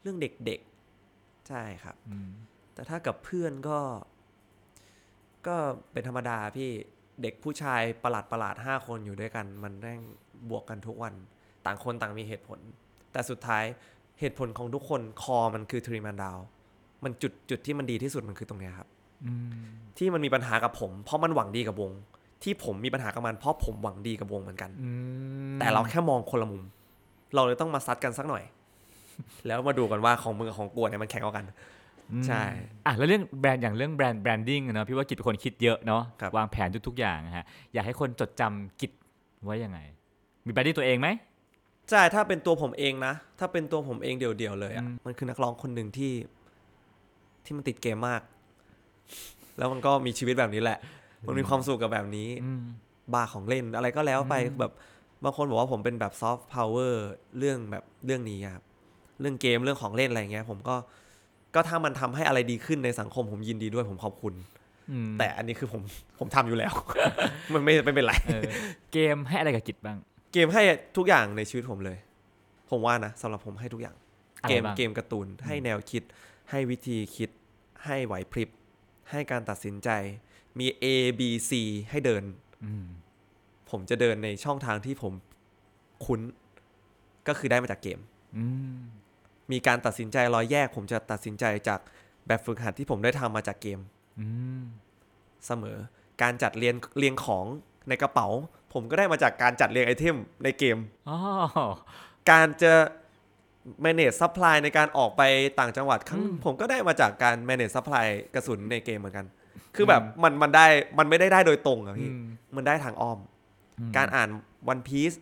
[0.02, 2.28] เรื่องเด็กๆ ใช่ครับอืม
[2.74, 3.78] แต่ถ้ากับเพื่อนก็
[5.46, 5.56] ก็
[5.92, 6.70] เป็นธรรมดาพี่
[7.22, 10.00] เด็กผู้ชายประหลาดประหลาดห้าคนอยู่ด้วยกัน มันแม่ง
[10.50, 11.14] บวกกันทุกวัน
[11.66, 12.60] ต่างคนต่างมีเหตุผล
[13.12, 13.64] แต่สุดท้าย
[14.20, 16.38] เหตุผลของทุกคนคือมันคือ Three Man Down
[17.04, 18.88] มันจุดจุดที่มันดีที่สุดมันคือตรงเนี้ยครับ
[19.24, 19.64] อืม
[19.98, 21.92] ที่มันมีปัญหากับผม เพราะมันหวังดีกับวง
[22.42, 24.90] ที่ผมมีปัญหากับมัน เพราะผมหวังดีกับวงเหมือนกันอื
[25.54, 26.62] มแต่เราแค่มองคนละมุม
[27.34, 28.44] เราเลยต้องมาซัดกันสักหน่อย
[29.46, 31.44] แล้วมาดูกันว่าของมึงกับของกูเนี่ยมันแข่งเอากัน
[32.12, 32.42] อืมใช่
[32.86, 38.92] อะแล้วเรื่องแบรนด์อย่างเรื่องแบรนด์ branding เนาะพี่ว่ากิตเป็นคนคิดเยอะเนาะครับวางแผนทุกๆอย่างนะฮะอยากให้คนจดจำกิต
[39.44, 39.78] ไว้ยังไง
[40.46, 41.08] มี branding ตัวเองไหม
[41.92, 46.12] ใช่ถ้าเป็นตัวผมเองนะ ถ้าเป็นตัวผมเองเดี่ยวๆเลยอะอืมมันคือนักร้องคนหนึ่งที่
[47.44, 48.22] ที่มันติดเกมมาก
[49.58, 50.78] แล้วมันก็มีชีวิตแบบนี้แหละ
[51.26, 52.62] มันมีความสุขกับแบบนี้อืม
[53.14, 54.72] บ้าของเล่นอะไรก็แล้วไปแบบ
[55.24, 57.06] บางคนบอกว่าผมเป็นแบบซอฟต์พาวเวอร์
[57.38, 58.64] เรื่องแบบเรื่องนี้อะครับ
[59.20, 60.76] เรื่องเกมเรื่องของเล่นอะไรเงี้ย ผมก็
[61.54, 64.34] ก็ถ้ามันทำให้อะไรดีขึ้นในสังคมผมยินดีด้วยผมขอบคุณ
[64.90, 65.82] อืมแต่อันนี้คือผม
[66.18, 66.72] ผมทำอยู่แล้ว
[67.54, 68.42] มันไม่ไม่เป็นไรเออ
[68.92, 69.98] เกมให้อะไรกับกิจบ้าง
[70.32, 70.62] เกมให้
[70.96, 71.98] ทุกอย่างในชีวิตผมเลย
[72.70, 73.96] ผมว่านะสำหรับผมให้ทุกอย่าง
[74.42, 76.02] อะไรเกมบ้าง เกมการ์ตูนให้แนวคิด
[76.50, 77.30] ให้วิธีคิด
[77.86, 78.48] ให้ไหวพริบ
[79.10, 79.90] ให้การตัดสินใจ
[80.58, 80.86] มี A
[81.18, 81.50] B C
[81.90, 82.24] ให้เดิน
[82.64, 82.86] อืม
[83.70, 85.12] ผมจะเดินในช่องทางที่ผม
[86.04, 86.20] คุ้น
[87.28, 88.00] ก็คือได้มาจากเกม
[88.36, 88.44] อื
[88.76, 88.78] ม
[89.52, 91.80] มีการตัดสินใจรอยแยก ผมจะตัดสินใจจาก
[92.26, 93.80] แบบฝึกหัดที่ผมได้ทำมาจากเกม
[94.20, 94.26] อื
[94.60, 94.62] ม
[95.46, 95.76] เสมอ
[96.22, 97.46] การจัดเรียงเรียงของ
[97.88, 98.28] ในกระเป๋า
[98.72, 101.18] ผมก็ได้มาจากการจัดเรียงไอเทมในเกมอ๋อ
[102.30, 102.72] การจะ
[103.84, 105.22] manage supply ในการออกไป
[105.58, 109.26] ต่างจังหวัดครั้งหนึ่งผมก็ได้มาจากการ manage supply กระสุนในเกมเหมือนกัน
[109.76, 110.66] คือแบบมันมันได้
[110.98, 112.24] มันไม่ได้ได้โดยตรงอะพี่อืม
[112.56, 113.18] มันได้ทางอ้อม
[113.78, 114.28] อืมการอ่าน
[114.72, 115.16] One Piece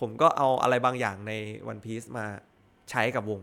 [0.00, 1.32] ผมก็เอาอะไรบางอย่างใน
[1.70, 2.26] One Piece มา
[2.90, 3.40] ใช้กับวง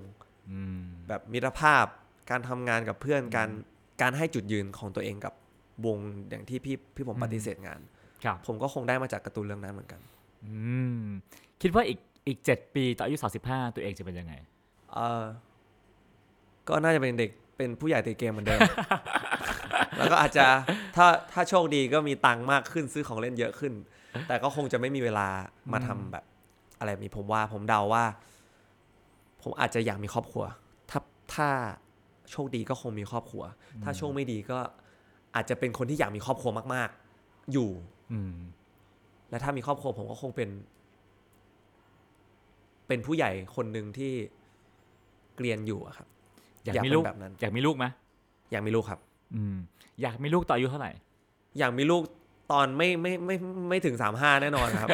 [0.51, 1.85] อืมแบบมิตรภาพ
[2.29, 3.49] การทำงานกับเพื่อน การ
[4.01, 5.33] การให้จุดยืนของตัวเองกับ
[5.85, 5.97] วง
[6.29, 7.98] อย่างที่พี่พี่ผมปฏิเสธงานครับ
[8.47, 9.99] ผมก็คงได้มาจากการ์ตูนเรื่องนั้นเหมือนกัน
[10.45, 10.53] อื
[10.99, 11.03] ม
[11.61, 14.33] คิดว่าอีกอีกเจ็ดปีต่ออายุสาสิบห้าตัวเองจะเป็นยังไง
[14.93, 15.23] เออ
[16.67, 18.59] ก็น่าจะเป็นเด็กเป็นผู้ใหญ่ติดเกมเหมือนเดิม
[19.97, 20.45] แล้วก็อาจจะ
[20.95, 23.73] ถ้าถ้าโชคดีก็มีตังค์มากขึ้นซื้อของเล่นเยอะขึ้น
[24.27, 25.27] แต่ก็คงจะไม่มีเวลา
[25.73, 26.23] มาทำแบบ
[26.79, 28.03] อะไรแบบนี้ผมว่าผมเดาว่า
[29.43, 30.43] ผมอาจจะอยากมีครอบครัว
[30.89, 30.99] ถ้า
[31.35, 31.49] ถ้า
[32.31, 33.43] โชคดีก็คงมีครอบครัว
[33.83, 34.59] ถ้าโชคไม่ดีก็
[35.35, 36.89] อาจจะเป็นคนที่อยากมีครอบครัวมาก
[37.21, 37.98] ๆ อยู่อืม
[39.29, 40.49] และถ้ามีครอบครัวผมก็คงเป็น
[42.87, 44.13] เป็นผู้ใหญ่คนหนึ่งที่
[45.35, 46.07] เกรียนอยู่อะครับ
[46.65, 47.85] อยากอยากมีเป็นลูกแบบนั้น อยากมีลูกไหม
[48.51, 48.99] อยากมีลูกครับ
[49.35, 49.55] อืม
[50.01, 50.91] อยากมีลูกต่ออายุเท่าไหร่
[51.59, 52.03] อยากมีลูก
[52.51, 54.89] ตอนไม่ไม่ไม่ไม่ไม่ถึงสามห้าแน่นอนครับ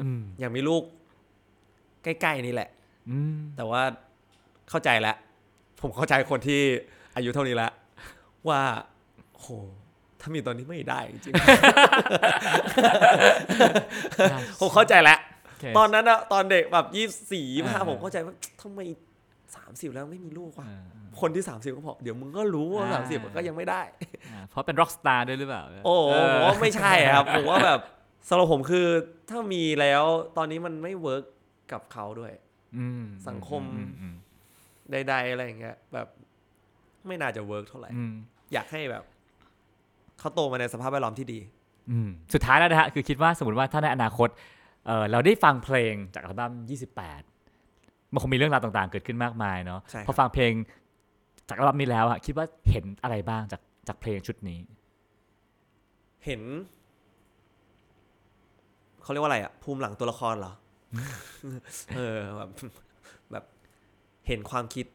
[0.00, 0.82] อืมอยากมีลูก
[2.04, 2.68] ใกล้ๆนี่แหละ
[3.10, 3.82] อืมแต่ว่า
[4.70, 5.16] เข้าใจแล้ว
[5.80, 6.60] ผมเข้าใจคนที่
[7.16, 7.72] อายุเท่านี้แล้ว
[8.48, 8.60] ว่า
[9.38, 9.46] โห
[10.20, 11.36] ถ้ามีตอนนี้ไม่ได้จริงๆ
[14.60, 18.80] ผมเข้าใจแล้วโอเคตอนนั้นอะตอนเด็กแบบยี่สี่ยี่ห้าอ่าผมเข้าใจว่าทำไม
[19.56, 20.76] สามสิบแล้วไม่มีลูกวะอ่า
[21.20, 23.82] คนที่สามสิบก็บอกเดี๋ยวมึงก็รู้ว่าอ่าสามสิบก็ยังไม่ได้
[24.30, 27.80] อ่าเพราะเป็น rock star ด้วยหรือเปล่า โอ้โหผมว่าไม่ใช่ครับ ผมว่าแบบ
[28.28, 28.86] สำหรับผมคือ
[29.30, 30.04] ถ้ามีแล้ว
[30.36, 31.24] ตอนนี้มันไม่ work
[31.72, 32.32] กับเขาด้วย
[32.78, 34.14] อืมสังคมอือืม
[34.90, 36.08] ใด ๆ อะไรอย่างเงี้ยแบบ
[37.06, 38.12] ไม่น่าจะ work เท่าไหร่อืม
[38.52, 39.04] อยากให้แบบ
[40.20, 41.40] เขาโตมาในสภาพแวดล้อมที่ดี
[41.90, 44.28] อืมสุดท้ายแล้วนะฮะคือคิดว่าสมมติว่าถ้าในอนาคต
[44.86, 46.52] เออเราได้ฟังเพลงจากอัลบั้ม
[47.32, 50.52] 28 มันคงมีเรื่องราวต่างๆ เกิดขึ้นมากมายเนาะใช่ครับพอฟังเพลง
[51.48, 54.58] จากอัลบั้มนี้แล้วอะคิดว่าเห็นอะไรบ้างจากจากเพลงชุดนี้
[56.24, 56.42] เห็น
[59.02, 60.52] เขาเรียกว่าอะไรอะภูมิหลังตัวละครเหรอ
[61.96, 62.50] เออแบบ
[63.32, 63.44] แบบ
[64.26, 64.86] เห็นความคิด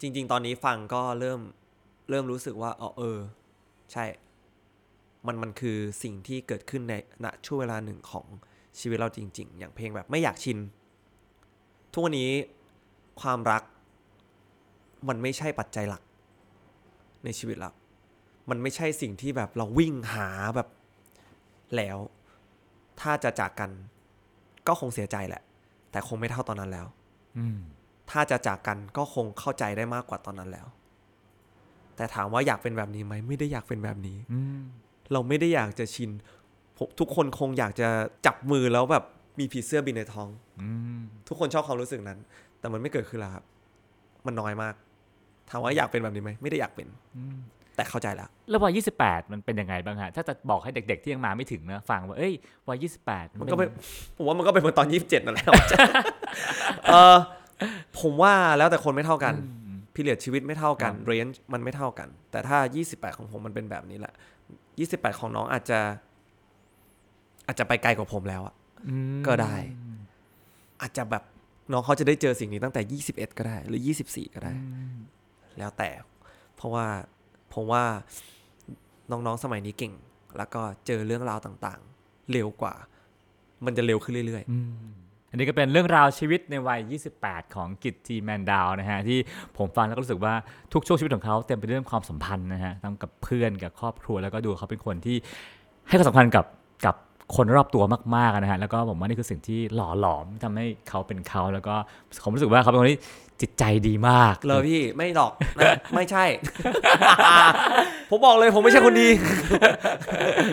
[0.00, 1.40] จริง ๆ ตอนนี้ฟังก็เริ่ม
[2.08, 3.18] เริ่มรู้สึกว่าอ๋อเออ
[3.92, 4.04] ใช่
[5.26, 6.94] มันมันคือสิ่งที่เกิดขึ้นใน
[7.24, 8.26] ณช่วงเวลาหนึ่งของ
[8.80, 10.58] ชีวิตเราจริง ๆ อย่างเพลงแบบไม่อยากชิน
[11.92, 12.30] ทุกวันนี้
[13.20, 13.62] ความรัก
[15.08, 16.02] มันไม่ใช่ปัจจัยหลัก
[17.24, 17.70] ในชีวิตเรา
[18.50, 20.68] มันไม่ใช่สิ่งที่แบบเราวิ่งหาแบบ
[21.76, 21.98] แล้ว
[23.00, 23.70] ถ้าจะจากกัน
[24.66, 25.42] ก็คงเสียใจแหละ
[25.90, 26.86] แต่คงไม่เท่าตอนนั้นแล้ว
[27.38, 27.58] อืม
[28.10, 30.66] ถ้าจะจากกันก็คงเข้าใจได้มากกว่าตอนนั้นแล้ว
[31.96, 34.58] แต่ถามว่าอยากเป็นแบบนี้ไหมไม่ได้อยากเป็นแบบนี้อืม
[35.12, 36.10] เราไม่ได้อยากจะชิน
[36.76, 37.88] ผมทุกคนคงอยากจะ
[38.26, 39.04] จับมือแล้วแบบ
[39.38, 40.28] มีผีเสื้อบินในท้อง
[40.60, 40.68] อื
[40.98, 42.18] มทุกคนชอบความรู้สึกนั้น
[42.60, 43.44] แต่มันไม่เกิดขึ้นแล้วครับ
[44.26, 44.74] มันน้อยมาก
[45.50, 46.88] ถามว่าอยากเป็นแบบนี้ไหมไม่ได้อยากเป็น
[47.76, 52.32] แต่เข้าใจแล้วแล้ววัย28 มันเป็นยังไงบ้างฮะ ถ้าจะบอกให้เด็ก ๆ ที่ยังมาไม่ถึงนะฟังว่าเอ้ย
[52.68, 53.68] วัย28 มันก็เป็น
[54.16, 55.46] ผมว่ามันก็เป็นเหมือนตอนยี่สิบเจ็ดนั่นแหละ
[56.86, 57.16] เออ
[58.00, 59.34] ผมว่าแล้วแต่คนไม่เท่ากัน
[59.96, 64.14] พิเรียดชีวิตไม่เท่ากันเรนจ์มันไม่เท่ากัน แต่ถ้า 28 ของผมมันเป็นแบบนี้แหละ
[64.64, 65.80] 28 ของน้องอาจจะ
[67.46, 68.54] อาจจะไปไกลกว่าผมแล้วอะ
[68.88, 69.54] อืมก็ได้
[70.82, 71.22] อาจจะแบบ
[71.72, 74.52] น้องเขาจะได้เจอสิ่งนี้ตั้งแต่ 21 ก็ได้ หรือ 24 ก็ได้
[75.58, 75.90] แล้วแต่
[76.56, 76.86] เพราะว่า
[77.54, 77.84] ผมว่า
[79.10, 79.92] น้องๆสมัยนี้เก่ง
[80.36, 82.74] แล้วก็เจอเรื่องราวต่าง ๆ เร็วกว่า
[83.64, 85.05] มันจะเร็วขึ้นเรื่อยอืมอั
[85.36, 86.80] นนี้ก็เป็นเรื่องราวชีวิตในวัย
[87.18, 89.18] 28 ของกิตทีแมนดาวนะฮะที่
[89.58, 90.34] ผมฟังแล้วก็รู้สึกว่า
[90.72, 95.16] ทุกช่วงชีวิตของเขาเต็มไปด้วยเรื่องความสัมพันธ์นะฮะทั้งกับเพื่อนกับครอบครัวแล้วก็ดูเขาเป็นคนที่
[95.88, 96.44] ให้ความสำคัญกับ
[96.86, 96.94] กับ
[97.36, 97.84] คนรอบตัว
[98.16, 101.74] มากๆนะฮะแล้วก็ผมว่านี่คือสิ่งที่หล่อหลอมทำให้เขาเป็นเขาแล้วก็
[102.24, 103.00] ผมรู้สึกว่าเขาเป็นคนที่
[103.40, 106.24] จิตใจดีมากๆเลยพี่ไม่หรอกนะไม่ใช่
[108.10, 109.08] ผมบอกเลยผมไม่ใช่คนดี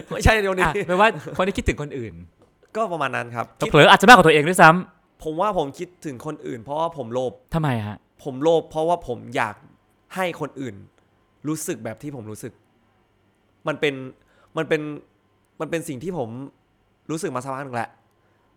[0.09, 2.13] ไม่ใช่เดี๋ยวนี้อะแปลว่าคนที่คิดถึงคนอื่น
[2.75, 9.55] ก็ประมาณนั้นครับคิดเผลอๆอาจจะมากกว่าตัวเองด้วยซ้ำผมว่าผมคิดถึงคนอื่น เพราะว่าผมโลภทำไมฮะ ผมโลภเพราะว่าผมอยาก
[10.15, 10.75] ให้คนอื่น
[11.47, 12.53] รู้สึกแบบที่ผมรู้สึก
[13.67, 13.93] มันเป็น
[14.57, 14.81] มันเป็น
[15.59, 16.29] มันเป็นสิ่งที่ผม
[17.11, 17.89] รู้สึกมาสักพักหนึ่งแหละ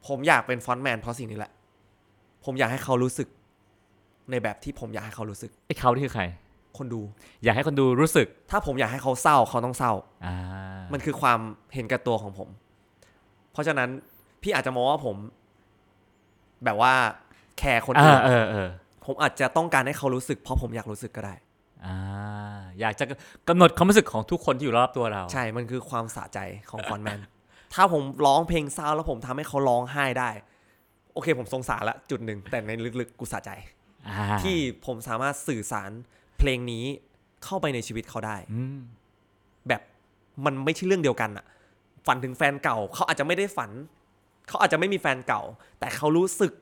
[0.07, 1.53] ผมอยากเป็นฟอนต์แมนเพราะสิ่งนี้แหละ
[2.45, 3.29] ผมอยากให้เขารู้สึก
[4.31, 6.25] ในแบบที่ผมอยากให้เขารู้สึกไอ้เขานี่คือใคร
[6.79, 7.01] คนดู
[7.45, 9.93] อยากให้คนดูรู้สึก ถ้าผมอยากให้เขาเศร้าเขาต้องเศร้า
[10.27, 10.37] อ่า
[10.93, 11.39] มันคือความ
[11.75, 12.49] เห็นแก่ตัวของผม
[13.57, 13.91] เพราะฉะนั้น
[14.43, 15.17] พี่อาจจะมองว่าผม
[16.65, 16.95] แบบว่า
[17.59, 18.69] แคร์คนเออื่อนเออเออ
[19.05, 21.35] ผมอาจจะต้องการให้เขารู้สึก เพราะผมอยากรู้สึกก็ได้
[21.87, 21.97] อ่า
[22.81, 23.05] อยากจะ
[23.49, 26.39] กำหนดความรู้สึกของทุกคนที่อยู่รอบตัวเรา ใช่มันคือความสะใจ
[26.71, 27.21] ของฟอนต์แมน
[27.75, 30.31] ถ้าผมร้องเพลงเศร้าแล้วผมทำให้เขาร้องไห้ได้
[31.13, 33.51] โอเค ผมสงสารละจุดหนึ่งแต่ในลึกๆกูสะใจ
[34.09, 35.91] อ่าที่ผมสามารถสื่อสาร
[36.39, 36.85] เพลงนี้
[37.45, 38.79] เข้าไปในชีวิตเขาได้อืม
[39.69, 39.83] แบบ
[40.45, 41.45] มันไม่ใช่เรื่องเดียวกันอะ
[42.07, 43.71] ฝันถึงแฟนเก่า เขาอาจจะไม่ได้ฝัน
[44.49, 45.43] เขาอาจจะไม่มีแฟนเก่า
[45.81, 46.53] แต่เขารู้สึก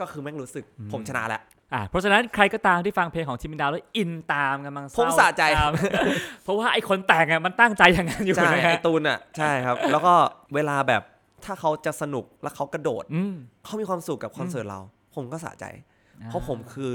[0.00, 1.42] ก็คือแม่งรู้สึก ผมชนะแล้ว
[1.74, 5.72] อ่าเพราะฉะนั้นใครก็ตามที่ฟังเพลงของทีมดาวแล้วอินตามกำลังเศร้าผมสะใจตาม
[6.42, 10.14] เพราะว่าไอ้คนแต่งอะมันตั้งใจอย่างนั้นอยู่ใช่นะไอฮะตูนอะใช่ครับ แล้วก็
[10.54, 11.02] เวลาแบบ
[11.44, 14.80] ถ้าเขาจะสนุกแล้วเขากระโดดอืมเขามีความสุขกับคอนเสิร์ตเรา
[15.14, 15.64] ผมก็สะใจ
[16.26, 16.94] เพราะผมคือ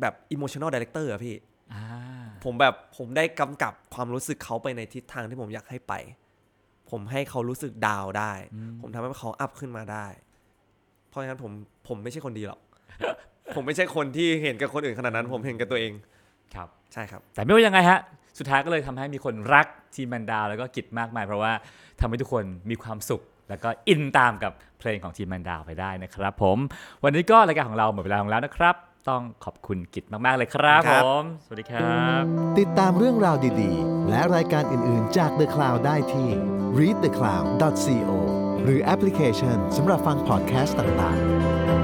[0.00, 1.36] แบบ emotional director อะพี่
[1.72, 1.82] อ่า
[2.44, 5.94] ผมแบบผมได้กำกับความรู้สึกเขาไปในทิศทางที่ผมอยากให้ไป
[6.90, 8.32] ผมให้เขารู้สึกดาวน์ได้
[8.80, 10.06] ผมทำให้เขาอัพขึ้นมาได้
[11.08, 11.52] เพราะฉะนั้นผม
[11.88, 12.60] ผมไม่ใช่คนดีหรอก
[13.56, 15.92] ผมไม่ใช่คนที่เห็นกับคนอื่นขนาดนั้น ผมเห็นกับตัวเอง
[16.54, 17.98] ครับ ใช่ครับ แต่ไม่ว่ายังไงฮะ
[18.38, 21.52] สุดท้ายก็เลยทำให้มีคนรักทีมแมนดาวแล้วก็กิจมากมาย เพราะว่า
[22.00, 26.58] ทำให้ทุกคนมีความสุขแล้วก็อินตามกับเพลงของทีมแมนดาวไปได้นะครับ ผม
[27.02, 28.74] วันนี้ก็รายการของเราหมดเวลาของแล้วนะครับ
[29.08, 32.22] ต้องขอบคุณกิจมากๆเลยครับคผรับมสวัสดีครับ
[32.58, 36.28] ติดตามเรื่องราวดีๆ และรายการอื่นๆจาก The Cloud ได้ที่
[36.78, 38.10] readthecloud.co
[38.62, 41.83] หรือแอปพลิเคชันสำหรับฟังพอดแคสต์ต่างๆ